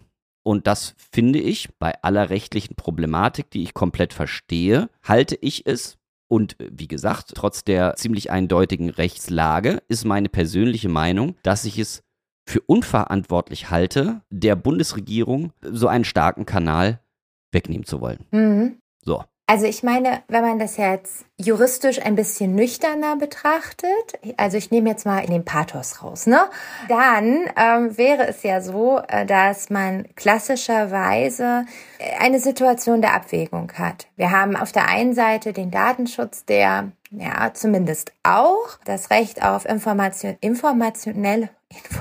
Und 0.43 0.67
das 0.67 0.95
finde 0.97 1.41
ich 1.41 1.77
bei 1.79 1.93
aller 2.03 2.31
rechtlichen 2.31 2.77
Problematik, 2.77 3.51
die 3.51 3.65
ich 3.65 3.75
komplett 3.75 4.13
verstehe, 4.13 4.89
halte 5.03 5.37
ich 5.41 5.67
es. 5.67 5.99
Und 6.29 6.57
wie 6.59 6.89
gesagt, 6.89 7.33
trotz 7.35 7.65
der 7.65 7.95
ziemlich 7.97 8.31
eindeutigen 8.31 8.91
Rechtslage 8.91 9.83
ist 9.89 10.05
meine 10.05 10.29
persönliche 10.29 10.89
Meinung, 10.89 11.37
dass 11.43 11.65
ich 11.65 11.79
es 11.79 12.03
für 12.49 12.61
unverantwortlich 12.61 13.71
halte, 13.71 14.23
der 14.31 14.55
Bundesregierung 14.55 15.53
so 15.63 15.89
einen 15.89 16.05
starken 16.05 16.47
Kanal 16.47 17.01
wegnehmen 17.53 17.85
zu 17.85 18.01
wollen. 18.01 18.25
Mhm. 18.31 18.79
So. 19.03 19.25
Also 19.49 19.67
ich 19.67 19.85
meine, 19.85 20.25
wenn 20.27 20.43
man 20.43 20.59
das 20.59 20.77
jetzt 20.77 21.25
juristisch 21.37 22.05
ein 22.05 22.17
bisschen 22.17 22.57
nüchterner 22.57 23.15
betrachtet, 23.15 24.19
also 24.37 24.57
ich 24.57 24.73
nehme 24.73 24.91
jetzt 24.91 25.07
mal 25.07 25.25
den 25.25 25.45
Pathos 25.45 26.03
raus, 26.03 26.27
ne? 26.27 26.41
Dann 26.89 27.49
ähm, 27.57 27.97
wäre 27.97 28.27
es 28.27 28.43
ja 28.43 28.61
so, 28.61 29.01
äh, 29.07 29.25
dass 29.25 29.71
man 29.71 30.09
klassischerweise 30.17 31.65
äh, 32.01 32.17
eine 32.19 32.41
Situation 32.41 33.01
der 33.01 33.15
Abwägung 33.15 33.73
hat. 33.75 34.09
Wir 34.17 34.33
haben 34.33 34.57
auf 34.57 34.73
der 34.73 34.89
einen 34.89 35.15
Seite 35.15 35.53
den 35.53 35.71
Datenschutz, 35.71 36.45
der 36.45 36.91
ja 37.11 37.55
zumindest 37.55 38.13
auch 38.25 38.81
das 38.85 39.11
Recht 39.11 39.45
auf 39.45 39.65
Information, 39.65 40.37
informationelle, 40.41 41.51
Info, 41.69 42.01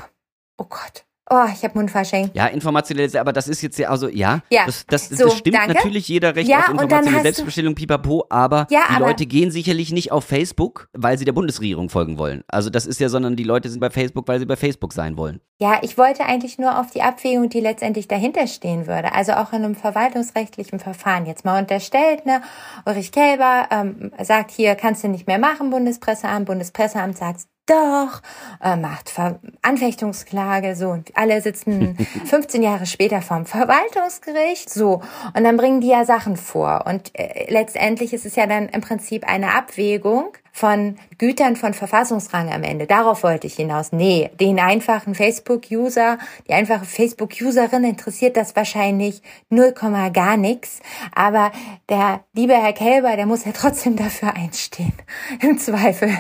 oh 0.58 0.66
Gott, 0.68 1.06
oh, 1.30 1.46
ich 1.54 1.64
habe 1.64 1.78
Mundverschenk. 1.78 2.32
Ja, 2.34 2.48
informationell, 2.48 3.10
aber 3.18 3.34
das 3.34 3.48
ist 3.48 3.62
jetzt 3.62 3.78
ja, 3.80 3.90
also 3.90 4.08
ja, 4.08 4.42
Ja, 4.50 4.66
das, 4.66 4.86
das, 4.88 5.10
so, 5.10 5.26
das 5.26 5.38
stimmt 5.38 5.56
danke. 5.58 5.74
natürlich 5.74 6.08
jeder 6.08 6.36
Recht 6.36 6.48
Ja, 6.50 6.60
auf 6.62 6.70
informationelle 6.70 7.22
Selbstbestimmung, 7.24 7.76
pipapo, 7.76 8.26
aber 8.30 8.68
Ja, 8.70 8.82
die 8.90 8.96
aber- 8.96 9.08
Leute 9.08 9.26
gehen 9.26 9.52
sicherlich 9.52 9.92
nicht 9.92 10.12
auf 10.12 10.24
Facebook, 10.26 10.90
weil 10.94 11.18
sie 11.18 11.26
der 11.26 11.34
Bundesregierung 11.34 11.90
folgen 11.90 12.18
wollen. 12.18 12.44
Also 12.48 12.70
das 12.70 12.86
ist 12.86 13.00
ja, 13.00 13.10
sondern 13.10 13.36
die 13.36 13.44
Leute 13.44 13.70
sind 13.70 13.80
bei 13.80 13.90
Facebook, 13.90 14.28
weil 14.28 14.40
sie 14.40 14.46
bei 14.46 14.56
Facebook 14.56 14.94
sein 14.94 15.18
wollen. 15.18 15.40
Ja, 15.60 15.80
ich 15.82 15.98
wollte 15.98 16.26
eigentlich 16.26 16.58
nur 16.60 16.80
auf 16.80 16.92
die 16.92 17.02
Abwägung, 17.02 17.48
die 17.50 17.62
letztendlich 17.62 18.08
dahinter 18.10 18.46
stehen 18.48 18.88
würde. 18.88 19.14
Also 19.14 19.34
auch 19.34 19.54
in 19.54 19.64
einem 19.64 19.76
verwaltungsrechtlichen 19.76 20.80
Verfahren. 20.80 21.26
Jetzt 21.26 21.46
mal 21.46 21.60
unterstellt, 21.62 22.26
ne? 22.26 22.42
Ulrich 22.86 23.12
Kelber 23.14 23.68
ähm, 23.72 24.12
sagt 24.22 24.52
hier, 24.52 24.76
kannst 24.76 25.04
du 25.04 25.08
nicht 25.08 25.28
mehr 25.28 25.40
machen, 25.40 25.70
Bundespresseamt. 25.70 26.46
Bundespresseamt 26.46 27.18
sagt, 27.18 27.42
doch, 27.66 28.22
äh, 28.62 28.76
macht 28.76 29.10
Ver 29.10 29.40
Anfechtungsklage, 29.62 30.76
so. 30.76 30.90
Und 30.90 31.16
alle 31.16 31.42
sitzen 31.42 31.98
15 32.26 32.62
Jahre 32.62 32.86
später 32.86 33.22
vorm 33.22 33.46
Verwaltungsgericht, 33.46 34.70
so. 34.70 35.02
Und 35.36 35.44
dann 35.44 35.58
bringen 35.58 35.82
die 35.82 35.90
ja 35.90 36.06
Sachen 36.06 36.38
vor. 36.38 36.86
Und 36.88 37.12
äh, 37.14 37.52
letztendlich 37.52 38.14
ist 38.14 38.26
es 38.26 38.36
ja 38.36 38.48
dann 38.48 38.70
im 38.70 38.82
Prinzip 38.82 39.28
eine 39.28 39.56
Abwägung 39.56 40.36
von 40.56 40.96
Gütern 41.18 41.58
von 41.58 41.74
Verfassungsrang 41.74 42.50
am 42.50 42.64
Ende. 42.64 42.88
Darauf 42.88 43.24
wollte 43.24 43.46
ich 43.46 43.56
hinaus. 43.56 43.92
Nee, 43.92 44.32
den 44.40 44.58
einfachen 44.58 45.14
Facebook-User, 45.14 46.18
die 46.48 46.54
einfache 46.54 46.86
Facebook-Userin 46.86 47.84
interessiert 47.84 48.38
das 48.38 48.56
wahrscheinlich 48.56 49.22
0, 49.50 49.74
gar 50.14 50.38
nichts. 50.38 50.80
Aber 51.14 51.52
der 51.90 52.24
liebe 52.32 52.54
Herr 52.54 52.72
Kelber, 52.72 53.18
der 53.18 53.26
muss 53.26 53.44
ja 53.44 53.52
trotzdem 53.52 53.98
dafür 53.98 54.34
einstehen. 54.34 54.94
Im 55.42 55.58
Zweifel. 55.58 56.18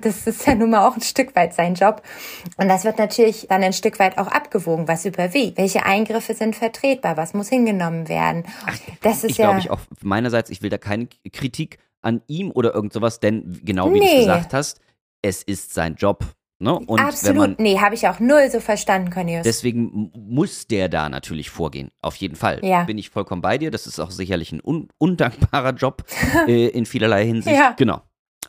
Das 0.00 0.26
ist 0.26 0.46
ja 0.46 0.54
nun 0.54 0.70
mal 0.70 0.88
auch 0.88 0.96
ein 0.96 1.02
Stück 1.02 1.36
weit 1.36 1.52
sein 1.52 1.74
Job. 1.74 2.00
Und 2.56 2.68
das 2.68 2.84
wird 2.84 2.96
natürlich 2.96 3.46
dann 3.50 3.62
ein 3.62 3.74
Stück 3.74 3.98
weit 3.98 4.16
auch 4.16 4.28
abgewogen. 4.28 4.88
Was 4.88 5.04
überwiegt? 5.04 5.58
Welche 5.58 5.84
Eingriffe 5.84 6.32
sind 6.32 6.56
vertretbar? 6.56 7.18
Was 7.18 7.34
muss 7.34 7.50
hingenommen 7.50 8.08
werden? 8.08 8.44
Das 9.02 9.22
ist 9.22 9.32
Ich 9.32 9.36
ja. 9.36 9.48
glaube, 9.48 9.60
ich 9.60 9.70
auch 9.70 9.80
meinerseits, 10.00 10.48
ich 10.48 10.62
will 10.62 10.70
da 10.70 10.78
keine 10.78 11.08
Kritik 11.30 11.78
an 12.02 12.22
ihm 12.26 12.50
oder 12.50 12.74
irgend 12.74 12.92
sowas, 12.92 13.20
denn 13.20 13.60
genau 13.64 13.92
wie 13.92 13.98
du 13.98 14.04
Nee. 14.04 14.12
es 14.14 14.20
gesagt 14.20 14.54
hast, 14.54 14.80
es 15.22 15.42
ist 15.42 15.74
sein 15.74 15.94
Job. 15.96 16.24
Ne? 16.62 16.78
Und 16.78 17.00
Absolut. 17.00 17.36
man 17.38 17.56
nee, 17.58 17.78
habe 17.78 17.94
ich 17.94 18.06
auch 18.06 18.20
null 18.20 18.50
so 18.50 18.60
verstanden, 18.60 19.10
Cornelius. 19.10 19.44
Deswegen 19.44 20.12
muss 20.14 20.66
der 20.66 20.90
da 20.90 21.08
natürlich 21.08 21.48
vorgehen. 21.48 21.90
Auf 22.02 22.16
jeden 22.16 22.36
Fall. 22.36 22.60
Ja. 22.62 22.84
Bin 22.84 22.98
ich 22.98 23.08
vollkommen 23.08 23.40
bei 23.40 23.56
dir. 23.56 23.70
Das 23.70 23.86
ist 23.86 23.98
auch 23.98 24.10
sicherlich 24.10 24.52
ein 24.52 24.60
un 24.62 24.88
undankbarer 24.98 25.72
Job 25.72 26.04
äh, 26.46 26.66
in 26.68 26.84
vielerlei 26.84 27.24
Hinsicht. 27.24 27.56
Ja. 27.56 27.74
Genau. 27.78 28.02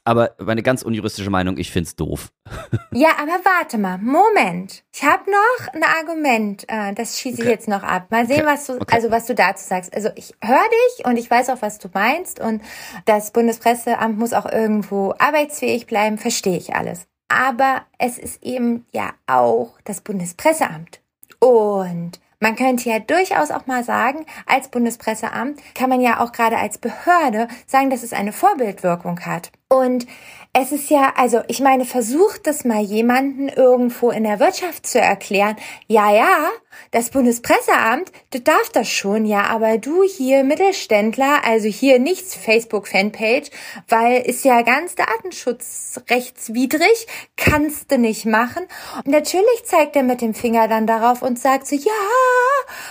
Aber 0.04 0.36
meine 0.40 0.64
ganz 0.64 0.82
unjuristische 0.82 1.30
Meinung, 1.30 1.58
ich 1.58 1.72
find's 1.72 1.96
doof. 1.96 2.32
Ja, 2.94 3.12
aber 3.22 3.40
warte 3.46 3.78
mal, 3.78 3.98
Moment. 4.00 4.84
Ich 4.94 5.04
habe 5.04 5.24
noch 5.32 5.74
ein 5.74 5.84
Argument, 5.84 6.66
äh, 6.68 6.94
das 6.94 7.18
schieße 7.20 7.36
ich 7.38 7.42
Okay. 7.44 7.50
jetzt 7.50 7.68
noch 7.70 7.84
ab. 7.84 8.08
Mal 8.12 8.28
sehen, 8.28 8.42
Okay. 8.42 8.48
was 8.54 8.66
du, 8.68 8.74
Okay. 8.74 8.94
also 8.96 9.10
was 9.12 9.26
du 9.28 9.34
dazu 9.36 9.66
sagst. 9.66 9.94
Also 9.96 10.10
ich 10.16 10.34
höre 10.44 10.58
dich 10.98 11.06
und 11.06 11.16
ich 11.18 11.32
weiß 11.32 11.50
auch, 11.52 11.62
was 11.62 11.78
du 11.80 11.88
meinst 11.94 12.42
und 12.42 12.62
das 13.06 13.32
Bundespresseamt 13.32 14.18
muss 14.20 14.34
auch 14.34 14.46
irgendwo 14.46 15.14
arbeitsfähig 15.20 15.88
bleiben, 15.88 16.18
verstehe 16.18 16.58
ich 16.58 16.76
alles. 16.76 17.08
Aber 17.30 17.84
es 17.98 18.18
ist 18.18 18.44
eben 18.44 18.86
ja 18.92 19.14
auch 19.26 19.80
das 19.86 20.02
Bundespresseamt. 20.02 21.00
Und 21.40 22.20
man 22.42 22.56
könnte 22.56 22.90
ja 22.90 23.00
durchaus 23.00 23.52
auch 23.52 23.68
mal 23.68 23.84
sagen, 23.84 24.26
als 24.48 24.68
Bundespresseamt 24.68 25.62
kann 25.76 25.90
man 25.90 26.02
ja 26.02 26.20
auch 26.20 26.32
gerade 26.32 26.58
als 26.58 26.80
Behörde 26.80 27.48
sagen, 27.68 27.90
dass 27.90 28.04
es 28.04 28.14
eine 28.14 28.34
Vorbildwirkung 28.34 29.22
hat. 29.22 29.52
Und 29.70 30.08
es 30.54 30.74
ist 30.74 30.90
ja, 30.90 31.14
also 31.16 31.40
ich 31.48 31.62
meine, 31.62 31.86
versucht 31.86 32.46
das 32.46 32.66
mal 32.66 32.82
jemanden 32.82 33.48
irgendwo 33.48 34.12
in 34.12 34.26
der 34.26 34.42
Wirtschaft 34.42 34.86
zu 34.86 35.00
erklären. 35.00 35.56
Ja, 35.88 36.14
ja, 36.14 36.50
das 36.92 37.10
Bundespresseamt, 37.10 38.12
das 38.32 38.44
darf 38.44 38.68
das 38.74 38.90
schon, 38.90 39.26
ja, 39.26 39.46
aber 39.46 39.78
du 39.78 40.04
hier 40.04 40.44
Mittelständler, 40.44 41.46
also 41.46 41.70
hier 41.70 42.00
nichts 42.00 42.36
Facebook-Fanpage, 42.36 43.50
weil 43.88 44.24
ist 44.24 44.44
ja 44.44 44.62
ganz 44.62 44.96
datenschutzrechtswidrig, 44.96 47.08
kannst 47.38 47.90
du 47.90 47.98
nicht 47.98 48.26
machen. 48.26 48.66
Und 48.98 49.08
natürlich 49.08 49.64
zeigt 49.64 49.96
er 49.96 50.04
mit 50.04 50.20
dem 50.20 50.34
Finger 50.34 50.68
dann 50.68 50.86
darauf 50.86 51.22
und 51.22 51.40
sagt 51.40 51.66
so, 51.66 51.78
ja, 51.78 51.94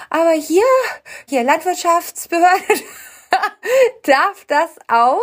aber 0.08 0.32
hier, 0.32 0.64
hier 1.28 1.42
Landwirtschaftsbehörde, 1.42 2.80
darf 4.04 4.44
das 4.46 4.76
auch. 4.88 5.20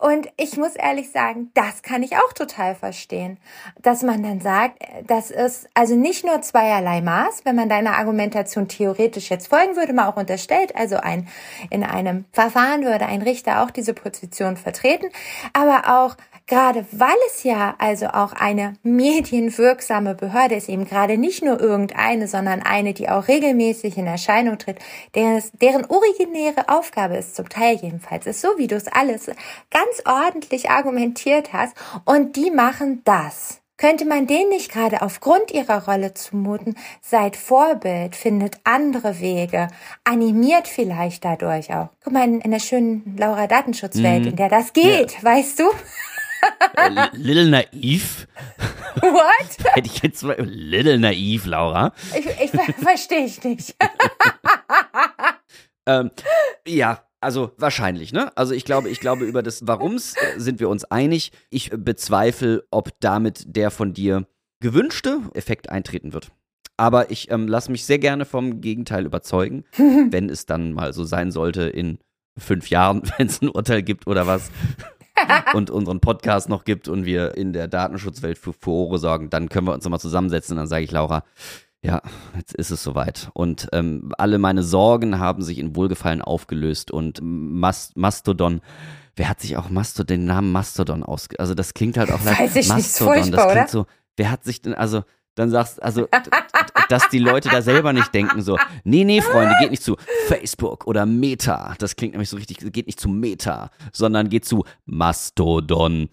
Und 0.00 0.28
ich 0.36 0.56
muss 0.56 0.76
ehrlich 0.76 1.10
sagen, 1.10 1.50
das 1.54 1.82
kann 1.82 2.02
ich 2.02 2.16
auch 2.16 2.32
total 2.32 2.74
verstehen. 2.74 3.38
Dass 3.80 4.02
man 4.02 4.22
dann 4.22 4.40
sagt, 4.40 4.82
das 5.06 5.30
ist 5.30 5.68
also 5.74 5.94
nicht 5.94 6.24
nur 6.24 6.40
zweierlei 6.42 7.00
Maß, 7.00 7.44
wenn 7.44 7.56
man 7.56 7.68
deiner 7.68 7.98
Argumentation 7.98 8.68
theoretisch 8.68 9.30
jetzt 9.30 9.48
folgen 9.48 9.76
würde, 9.76 9.92
mal 9.92 10.08
auch 10.08 10.16
unterstellt, 10.16 10.74
also 10.76 10.96
ein, 10.96 11.28
in 11.70 11.84
einem 11.84 12.24
Verfahren 12.32 12.84
würde 12.84 13.06
ein 13.06 13.22
Richter 13.22 13.62
auch 13.62 13.70
diese 13.70 13.94
Position 13.94 14.56
vertreten, 14.56 15.08
aber 15.52 16.02
auch 16.02 16.16
gerade 16.46 16.84
weil 16.92 17.16
es 17.28 17.42
ja 17.42 17.74
also 17.78 18.06
auch 18.06 18.32
eine 18.32 18.74
medienwirksame 18.82 20.14
Behörde 20.14 20.56
ist, 20.56 20.68
eben 20.68 20.84
gerade 20.84 21.16
nicht 21.16 21.42
nur 21.42 21.60
irgendeine, 21.60 22.28
sondern 22.28 22.62
eine, 22.62 22.94
die 22.94 23.08
auch 23.08 23.28
regelmäßig 23.28 23.96
in 23.96 24.06
Erscheinung 24.06 24.58
tritt, 24.58 24.78
deren, 25.14 25.42
deren 25.60 25.84
originäre 25.86 26.68
Aufgabe 26.68 27.16
ist 27.16 27.36
zum 27.36 27.48
Teil 27.48 27.76
jedenfalls, 27.76 28.26
ist 28.26 28.40
so, 28.40 28.48
wie 28.56 28.66
du 28.66 28.76
es 28.76 28.88
alles 28.88 29.26
ganz 29.70 30.02
ordentlich 30.04 30.70
argumentiert 30.70 31.52
hast 31.52 31.76
und 32.04 32.36
die 32.36 32.50
machen 32.50 33.02
das. 33.04 33.62
Könnte 33.78 34.04
man 34.04 34.28
denen 34.28 34.50
nicht 34.50 34.70
gerade 34.70 35.02
aufgrund 35.02 35.50
ihrer 35.50 35.88
Rolle 35.88 36.14
zumuten, 36.14 36.76
seid 37.00 37.36
Vorbild, 37.36 38.14
findet 38.14 38.58
andere 38.62 39.18
Wege, 39.18 39.66
animiert 40.04 40.68
vielleicht 40.68 41.24
dadurch 41.24 41.74
auch. 41.74 41.88
Guck 42.04 42.12
mal, 42.12 42.28
in 42.28 42.50
der 42.50 42.60
schönen 42.60 43.16
Laura 43.18 43.48
Datenschutzwelt, 43.48 44.22
mhm. 44.22 44.28
in 44.28 44.36
der 44.36 44.50
das 44.50 44.72
geht, 44.72 45.14
ja. 45.14 45.22
weißt 45.24 45.58
du? 45.58 45.64
Äh, 46.76 47.08
little 47.12 47.48
naiv. 47.48 48.26
What? 48.96 49.56
Hätte 49.74 49.86
ich 49.86 50.02
jetzt 50.02 50.22
mal. 50.22 50.36
Little 50.40 50.98
naiv, 50.98 51.46
Laura. 51.46 51.92
Ich, 52.16 52.26
ich 52.26 52.50
verstehe 52.82 53.24
ich 53.24 53.42
nicht. 53.44 53.74
ähm, 55.86 56.10
ja, 56.66 57.04
also 57.20 57.52
wahrscheinlich, 57.56 58.12
ne? 58.12 58.36
Also 58.36 58.52
ich 58.52 58.64
glaube, 58.64 58.88
ich 58.88 59.00
glaube, 59.00 59.24
über 59.24 59.42
das 59.42 59.66
Warums 59.66 60.14
äh, 60.16 60.40
sind 60.40 60.60
wir 60.60 60.68
uns 60.68 60.84
einig. 60.84 61.32
Ich 61.50 61.70
bezweifle, 61.70 62.64
ob 62.70 62.90
damit 63.00 63.44
der 63.56 63.70
von 63.70 63.94
dir 63.94 64.26
gewünschte 64.60 65.20
Effekt 65.34 65.68
eintreten 65.70 66.12
wird. 66.12 66.32
Aber 66.76 67.10
ich 67.10 67.30
ähm, 67.30 67.46
lasse 67.46 67.70
mich 67.70 67.84
sehr 67.84 67.98
gerne 67.98 68.24
vom 68.24 68.60
Gegenteil 68.60 69.06
überzeugen, 69.06 69.64
wenn 69.76 70.28
es 70.28 70.46
dann 70.46 70.72
mal 70.72 70.92
so 70.92 71.04
sein 71.04 71.30
sollte 71.30 71.62
in 71.62 71.98
fünf 72.36 72.70
Jahren, 72.70 73.02
wenn 73.18 73.26
es 73.28 73.40
ein 73.42 73.48
Urteil 73.48 73.82
gibt 73.82 74.06
oder 74.06 74.26
was. 74.26 74.50
und 75.54 75.70
unseren 75.70 76.00
Podcast 76.00 76.48
noch 76.48 76.64
gibt 76.64 76.88
und 76.88 77.04
wir 77.04 77.36
in 77.36 77.52
der 77.52 77.68
Datenschutzwelt 77.68 78.38
für 78.38 78.52
Furore 78.52 78.98
sorgen, 78.98 79.30
dann 79.30 79.48
können 79.48 79.66
wir 79.66 79.74
uns 79.74 79.84
nochmal 79.84 80.00
zusammensetzen 80.00 80.54
und 80.54 80.58
dann 80.58 80.68
sage 80.68 80.84
ich, 80.84 80.90
Laura, 80.90 81.24
ja, 81.84 82.00
jetzt 82.36 82.54
ist 82.54 82.70
es 82.70 82.82
soweit. 82.82 83.30
Und 83.34 83.68
ähm, 83.72 84.12
alle 84.16 84.38
meine 84.38 84.62
Sorgen 84.62 85.18
haben 85.18 85.42
sich 85.42 85.58
in 85.58 85.74
Wohlgefallen 85.74 86.22
aufgelöst 86.22 86.90
und 86.90 87.18
Mast 87.22 87.96
Mastodon, 87.96 88.60
wer 89.16 89.28
hat 89.28 89.40
sich 89.40 89.56
auch 89.56 89.68
Mastodon, 89.68 90.06
den 90.06 90.24
Namen 90.24 90.52
Mastodon 90.52 91.02
ausge... 91.02 91.38
Also 91.40 91.54
das 91.54 91.74
klingt 91.74 91.96
halt 91.96 92.12
auch 92.12 92.24
Weiß 92.24 92.54
ich 92.56 92.68
Mastodon, 92.68 93.16
nicht, 93.16 93.34
das 93.34 93.42
klingt 93.42 93.56
oder? 93.56 93.68
so, 93.68 93.86
wer 94.16 94.30
hat 94.30 94.44
sich 94.44 94.62
denn, 94.62 94.74
also 94.74 95.02
dann 95.34 95.50
sagst, 95.50 95.82
also, 95.82 96.08
dass 96.92 97.08
die 97.08 97.18
Leute 97.18 97.48
da 97.48 97.62
selber 97.62 97.94
nicht 97.94 98.12
denken 98.12 98.42
so, 98.42 98.58
nee, 98.84 99.04
nee, 99.04 99.22
Freunde, 99.22 99.56
geht 99.58 99.70
nicht 99.70 99.82
zu 99.82 99.96
Facebook 100.28 100.86
oder 100.86 101.06
Meta. 101.06 101.74
Das 101.78 101.96
klingt 101.96 102.12
nämlich 102.12 102.28
so 102.28 102.36
richtig, 102.36 102.58
geht 102.70 102.86
nicht 102.86 103.00
zu 103.00 103.08
Meta, 103.08 103.70
sondern 103.92 104.28
geht 104.28 104.44
zu 104.44 104.64
Mastodon. 104.84 106.10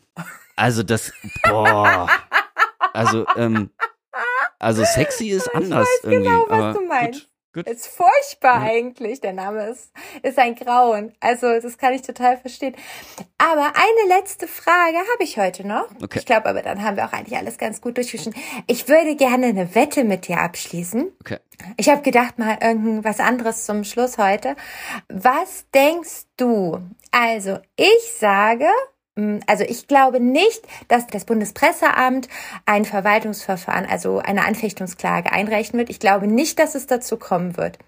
Also 0.55 0.83
das, 0.83 1.11
boah. 1.43 2.07
Also, 2.93 3.25
ähm, 3.35 3.71
also 4.57 4.85
sexy 4.85 5.27
ist 5.27 5.53
anders 5.53 5.87
ich 5.99 6.05
weiß 6.05 6.11
irgendwie. 6.13 6.29
Genau, 6.29 6.45
was 6.47 6.59
aber 6.59 6.73
du 6.73 6.87
meinst. 6.87 7.19
Gut. 7.21 7.29
Gut. 7.51 7.67
Ist 7.67 7.87
furchtbar 7.87 8.63
ja. 8.63 8.71
eigentlich. 8.71 9.21
Der 9.21 9.33
Name 9.33 9.67
ist, 9.69 9.91
ist 10.21 10.37
ein 10.37 10.55
Grauen. 10.55 11.13
Also, 11.19 11.59
das 11.59 11.77
kann 11.77 11.93
ich 11.93 12.03
total 12.03 12.37
verstehen. 12.37 12.75
Aber 13.39 13.73
eine 13.75 14.19
letzte 14.19 14.47
Frage 14.47 14.97
habe 14.97 15.23
ich 15.23 15.37
heute 15.37 15.65
noch. 15.65 15.89
Okay. 16.01 16.19
Ich 16.19 16.25
glaube 16.25 16.47
aber, 16.47 16.61
dann 16.61 16.83
haben 16.83 16.95
wir 16.95 17.05
auch 17.05 17.13
eigentlich 17.13 17.37
alles 17.37 17.57
ganz 17.57 17.81
gut 17.81 17.97
durchgeschnitten. 17.97 18.39
Ich 18.67 18.87
würde 18.87 19.15
gerne 19.15 19.47
eine 19.47 19.73
Wette 19.73 20.03
mit 20.03 20.27
dir 20.27 20.39
abschließen. 20.39 21.11
Okay. 21.21 21.39
Ich 21.77 21.89
habe 21.89 22.03
gedacht, 22.03 22.37
mal 22.37 22.57
irgendwas 22.61 23.19
anderes 23.19 23.65
zum 23.65 23.83
Schluss 23.83 24.17
heute. 24.17 24.55
Was 25.07 25.65
denkst 25.73 26.27
du? 26.37 26.79
Also, 27.11 27.57
ich 27.75 28.13
sage, 28.17 28.67
also 29.47 29.63
ich 29.63 29.87
glaube 29.87 30.19
nicht, 30.19 30.61
dass 30.87 31.07
das 31.07 31.25
Bundespresseamt 31.25 32.27
ein 32.65 32.85
Verwaltungsverfahren, 32.85 33.85
also 33.85 34.19
eine 34.19 34.45
Anfechtungsklage 34.45 35.31
einreichen 35.31 35.77
wird. 35.77 35.89
Ich 35.89 35.99
glaube 35.99 36.27
nicht, 36.27 36.59
dass 36.59 36.75
es 36.75 36.87
dazu 36.87 37.17
kommen 37.17 37.57
wird, 37.57 37.79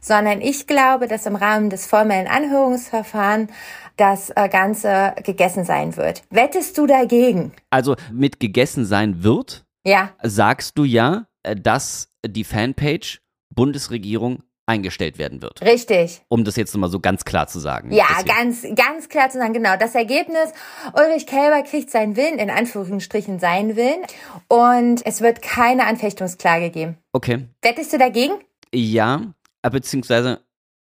sondern 0.00 0.40
ich 0.40 0.66
glaube, 0.66 1.08
dass 1.08 1.26
im 1.26 1.36
Rahmen 1.36 1.70
des 1.70 1.86
formellen 1.86 2.26
Anhörungsverfahrens 2.26 3.50
das 3.96 4.30
äh, 4.30 4.48
Ganze 4.48 5.14
gegessen 5.22 5.64
sein 5.64 5.96
wird. 5.96 6.22
Wettest 6.30 6.78
du 6.78 6.86
dagegen? 6.86 7.52
Also 7.70 7.96
mit 8.10 8.40
gegessen 8.40 8.84
sein 8.84 9.22
wird? 9.22 9.64
Ja. 9.84 10.10
Sagst 10.22 10.78
du 10.78 10.84
ja, 10.84 11.26
äh, 11.42 11.56
dass 11.56 12.08
die 12.26 12.44
Fanpage 12.44 13.20
Bundesregierung 13.50 14.42
eingestellt 14.66 15.18
werden 15.18 15.42
wird. 15.42 15.60
Richtig. 15.62 16.22
Um 16.28 16.44
das 16.44 16.56
jetzt 16.56 16.72
nochmal 16.74 16.90
so 16.90 17.00
ganz 17.00 17.24
klar 17.24 17.48
zu 17.48 17.58
sagen. 17.58 17.92
Ja, 17.92 18.06
ganz, 18.24 18.64
ganz 18.74 19.08
klar 19.08 19.28
zu 19.28 19.38
sagen, 19.38 19.52
genau. 19.52 19.76
Das 19.76 19.94
Ergebnis, 19.94 20.52
Ulrich 20.94 21.26
Kälber 21.26 21.62
kriegt 21.62 21.90
seinen 21.90 22.16
Willen, 22.16 22.38
in 22.38 22.50
Anführungsstrichen 22.50 23.38
seinen 23.40 23.76
Willen, 23.76 24.04
und 24.48 25.04
es 25.04 25.20
wird 25.20 25.42
keine 25.42 25.86
Anfechtungsklage 25.86 26.70
geben. 26.70 26.98
Okay. 27.12 27.48
Wettest 27.62 27.92
du 27.92 27.98
dagegen? 27.98 28.34
Ja, 28.72 29.34
beziehungsweise, 29.62 30.40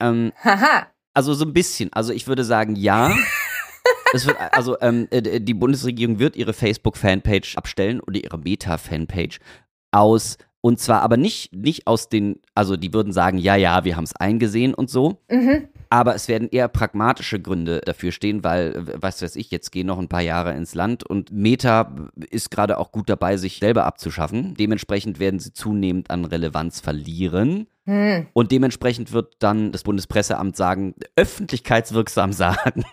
ähm, 0.00 0.32
Haha. 0.42 0.86
also 1.14 1.34
so 1.34 1.44
ein 1.44 1.52
bisschen. 1.52 1.92
Also 1.92 2.12
ich 2.12 2.26
würde 2.26 2.44
sagen, 2.44 2.76
ja. 2.76 3.14
Es 4.14 4.26
wird, 4.26 4.36
also 4.52 4.78
ähm, 4.80 5.08
äh, 5.10 5.40
die 5.40 5.54
Bundesregierung 5.54 6.18
wird 6.18 6.36
ihre 6.36 6.52
Facebook-Fanpage 6.52 7.56
abstellen 7.56 7.98
oder 8.00 8.22
ihre 8.22 8.38
Meta-Fanpage 8.38 9.40
aus 9.90 10.36
und 10.62 10.78
zwar 10.78 11.02
aber 11.02 11.16
nicht, 11.16 11.52
nicht 11.52 11.88
aus 11.88 12.08
den, 12.08 12.40
also 12.54 12.76
die 12.76 12.94
würden 12.94 13.12
sagen, 13.12 13.36
ja, 13.36 13.56
ja, 13.56 13.84
wir 13.84 13.96
haben 13.96 14.04
es 14.04 14.14
eingesehen 14.14 14.74
und 14.74 14.88
so. 14.88 15.20
Mhm. 15.28 15.68
Aber 15.90 16.14
es 16.14 16.28
werden 16.28 16.48
eher 16.50 16.68
pragmatische 16.68 17.40
Gründe 17.40 17.82
dafür 17.84 18.12
stehen, 18.12 18.44
weil, 18.44 18.86
was 19.02 19.20
weiß 19.20 19.36
ich, 19.36 19.50
jetzt 19.50 19.72
gehen 19.72 19.88
noch 19.88 19.98
ein 19.98 20.08
paar 20.08 20.22
Jahre 20.22 20.54
ins 20.54 20.74
Land 20.74 21.04
und 21.04 21.32
Meta 21.32 21.92
ist 22.30 22.50
gerade 22.52 22.78
auch 22.78 22.92
gut 22.92 23.10
dabei, 23.10 23.36
sich 23.36 23.58
selber 23.58 23.84
abzuschaffen. 23.84 24.54
Dementsprechend 24.54 25.18
werden 25.18 25.40
sie 25.40 25.52
zunehmend 25.52 26.10
an 26.10 26.24
Relevanz 26.24 26.80
verlieren. 26.80 27.66
Hm. 27.84 28.28
Und 28.32 28.52
dementsprechend 28.52 29.12
wird 29.12 29.34
dann 29.40 29.72
das 29.72 29.82
Bundespresseamt 29.82 30.56
sagen, 30.56 30.94
öffentlichkeitswirksam 31.16 32.32
sagen, 32.32 32.84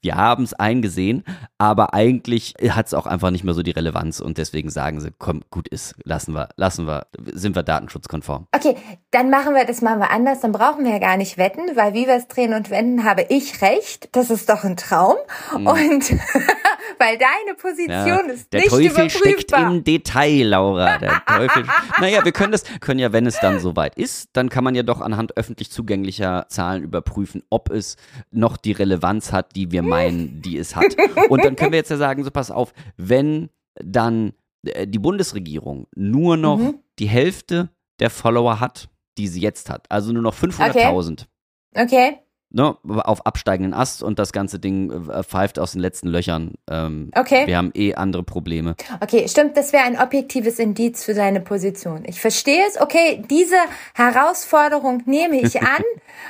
wir 0.00 0.14
haben 0.14 0.44
es 0.44 0.54
eingesehen, 0.54 1.24
aber 1.58 1.94
eigentlich 1.94 2.54
hat 2.70 2.86
es 2.86 2.94
auch 2.94 3.06
einfach 3.06 3.30
nicht 3.30 3.44
mehr 3.44 3.54
so 3.54 3.62
die 3.62 3.70
Relevanz 3.70 4.20
und 4.20 4.38
deswegen 4.38 4.70
sagen 4.70 5.00
sie, 5.00 5.10
komm, 5.18 5.42
gut 5.50 5.68
ist, 5.68 5.94
lassen 6.04 6.34
wir, 6.34 6.48
lassen 6.56 6.86
wir, 6.86 7.06
sind 7.32 7.56
wir 7.56 7.62
datenschutzkonform. 7.62 8.46
Okay, 8.54 8.76
dann 9.10 9.30
machen 9.30 9.54
wir 9.54 9.64
das 9.64 9.80
mal 9.80 10.00
anders, 10.02 10.40
dann 10.40 10.52
brauchen 10.52 10.84
wir 10.84 10.92
ja 10.92 10.98
gar 10.98 11.16
nicht 11.16 11.38
wetten, 11.38 11.76
weil 11.76 11.94
wie 11.94 12.06
wir 12.06 12.14
es 12.14 12.28
drehen 12.28 12.54
und 12.54 12.70
wenden, 12.70 13.04
habe 13.04 13.26
ich 13.28 13.62
recht. 13.62 14.08
Das 14.12 14.30
ist 14.30 14.48
doch 14.48 14.64
ein 14.64 14.76
Traum. 14.76 15.16
Mhm. 15.56 15.66
Und 15.66 16.10
weil 16.98 17.18
deine 17.18 17.56
Position 17.56 18.28
ja, 18.28 18.32
ist 18.32 18.52
der 18.52 18.60
nicht 18.60 18.70
Teufel 18.70 18.86
überprüfbar. 18.86 19.30
steckt 19.38 19.52
im 19.52 19.84
Detail, 19.84 20.42
Laura. 20.44 20.98
Der 20.98 21.22
Teufel. 21.26 21.64
naja, 22.00 22.24
wir 22.24 22.32
können 22.32 22.52
das, 22.52 22.64
können 22.80 23.00
ja, 23.00 23.12
wenn 23.12 23.26
es 23.26 23.38
dann 23.40 23.60
soweit 23.60 23.96
ist, 23.96 24.30
dann 24.32 24.48
kann 24.48 24.64
man 24.64 24.74
ja 24.74 24.82
doch 24.82 25.00
anhand 25.00 25.36
öffentlich 25.36 25.70
zugänglicher 25.70 26.46
Zahlen 26.48 26.82
überprüfen, 26.82 27.42
ob 27.50 27.70
es 27.70 27.96
noch 28.30 28.56
die 28.56 28.72
Relevanz 28.72 29.32
hat, 29.32 29.54
die 29.58 29.72
wir 29.72 29.82
meinen, 29.82 30.40
die 30.40 30.56
es 30.56 30.76
hat. 30.76 30.96
Und 31.28 31.44
dann 31.44 31.56
können 31.56 31.72
wir 31.72 31.78
jetzt 31.78 31.90
ja 31.90 31.96
sagen, 31.96 32.22
so 32.22 32.30
pass 32.30 32.52
auf, 32.52 32.72
wenn 32.96 33.50
dann 33.74 34.34
äh, 34.64 34.86
die 34.86 35.00
Bundesregierung 35.00 35.88
nur 35.96 36.36
noch 36.36 36.58
mhm. 36.58 36.78
die 37.00 37.08
Hälfte 37.08 37.70
der 37.98 38.10
Follower 38.10 38.60
hat, 38.60 38.88
die 39.18 39.26
sie 39.26 39.40
jetzt 39.40 39.68
hat, 39.68 39.90
also 39.90 40.12
nur 40.12 40.22
noch 40.22 40.34
500.000. 40.34 41.26
Okay. 41.74 41.82
okay 41.82 42.18
ne, 42.50 42.76
auf 42.84 43.26
absteigenden 43.26 43.74
Ast 43.74 44.02
und 44.02 44.18
das 44.18 44.32
ganze 44.32 44.58
Ding 44.58 44.90
äh, 45.10 45.22
pfeift 45.22 45.58
aus 45.58 45.72
den 45.72 45.80
letzten 45.80 46.08
Löchern. 46.08 46.54
Ähm, 46.70 47.10
okay. 47.14 47.46
Wir 47.46 47.56
haben 47.56 47.72
eh 47.74 47.94
andere 47.94 48.22
Probleme. 48.22 48.74
Okay, 49.00 49.28
stimmt, 49.28 49.56
das 49.56 49.72
wäre 49.72 49.84
ein 49.84 49.98
objektives 49.98 50.58
Indiz 50.58 51.04
für 51.04 51.14
seine 51.14 51.40
Position. 51.40 52.04
Ich 52.06 52.20
verstehe 52.20 52.64
es. 52.66 52.80
Okay, 52.80 53.22
diese 53.28 53.56
Herausforderung 53.94 55.02
nehme 55.06 55.40
ich 55.40 55.60
an. 55.62 55.82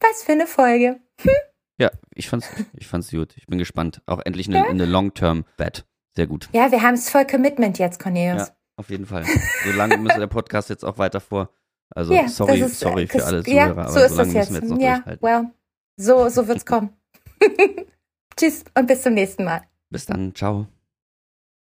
Was 0.00 0.22
für 0.22 0.32
eine 0.32 0.46
Folge. 0.46 1.00
Hm. 1.20 1.30
Ja, 1.78 1.90
ich 2.14 2.28
fand's, 2.28 2.48
ich 2.74 2.86
fand's 2.86 3.10
gut. 3.10 3.34
Ich 3.36 3.46
bin 3.46 3.58
gespannt. 3.58 4.02
Auch 4.06 4.20
endlich 4.24 4.48
eine, 4.48 4.66
eine 4.66 4.84
Long-Term-Bet. 4.84 5.84
Sehr 6.18 6.26
gut. 6.26 6.48
Ja, 6.52 6.72
wir 6.72 6.82
haben 6.82 6.94
es 6.94 7.08
voll 7.08 7.24
Commitment 7.24 7.78
jetzt, 7.78 8.00
Cornelius. 8.00 8.48
Ja, 8.48 8.54
auf 8.74 8.90
jeden 8.90 9.06
Fall. 9.06 9.24
So 9.64 9.70
lange 9.70 9.98
müsste 9.98 10.18
der 10.18 10.26
Podcast 10.26 10.68
jetzt 10.68 10.84
auch 10.84 10.98
weiter 10.98 11.20
vor. 11.20 11.50
Also 11.90 12.12
ja, 12.12 12.26
sorry, 12.26 12.58
ist, 12.58 12.80
sorry 12.80 13.06
für 13.06 13.24
alle 13.24 13.44
Zuhörer, 13.44 13.56
ja, 13.56 13.88
so 13.88 14.00
aber 14.00 14.08
so 14.08 14.16
lange 14.16 14.32
müssen 14.34 14.50
wir 14.50 14.58
jetzt 14.58 14.68
noch 14.68 14.80
ja. 14.80 15.04
Well, 15.20 15.52
so, 15.96 16.28
so 16.28 16.48
wird's 16.48 16.66
kommen. 16.66 16.90
Tschüss 18.36 18.64
und 18.76 18.88
bis 18.88 19.02
zum 19.02 19.14
nächsten 19.14 19.44
Mal. 19.44 19.62
Bis 19.90 20.06
dann, 20.06 20.34
ciao. 20.34 20.66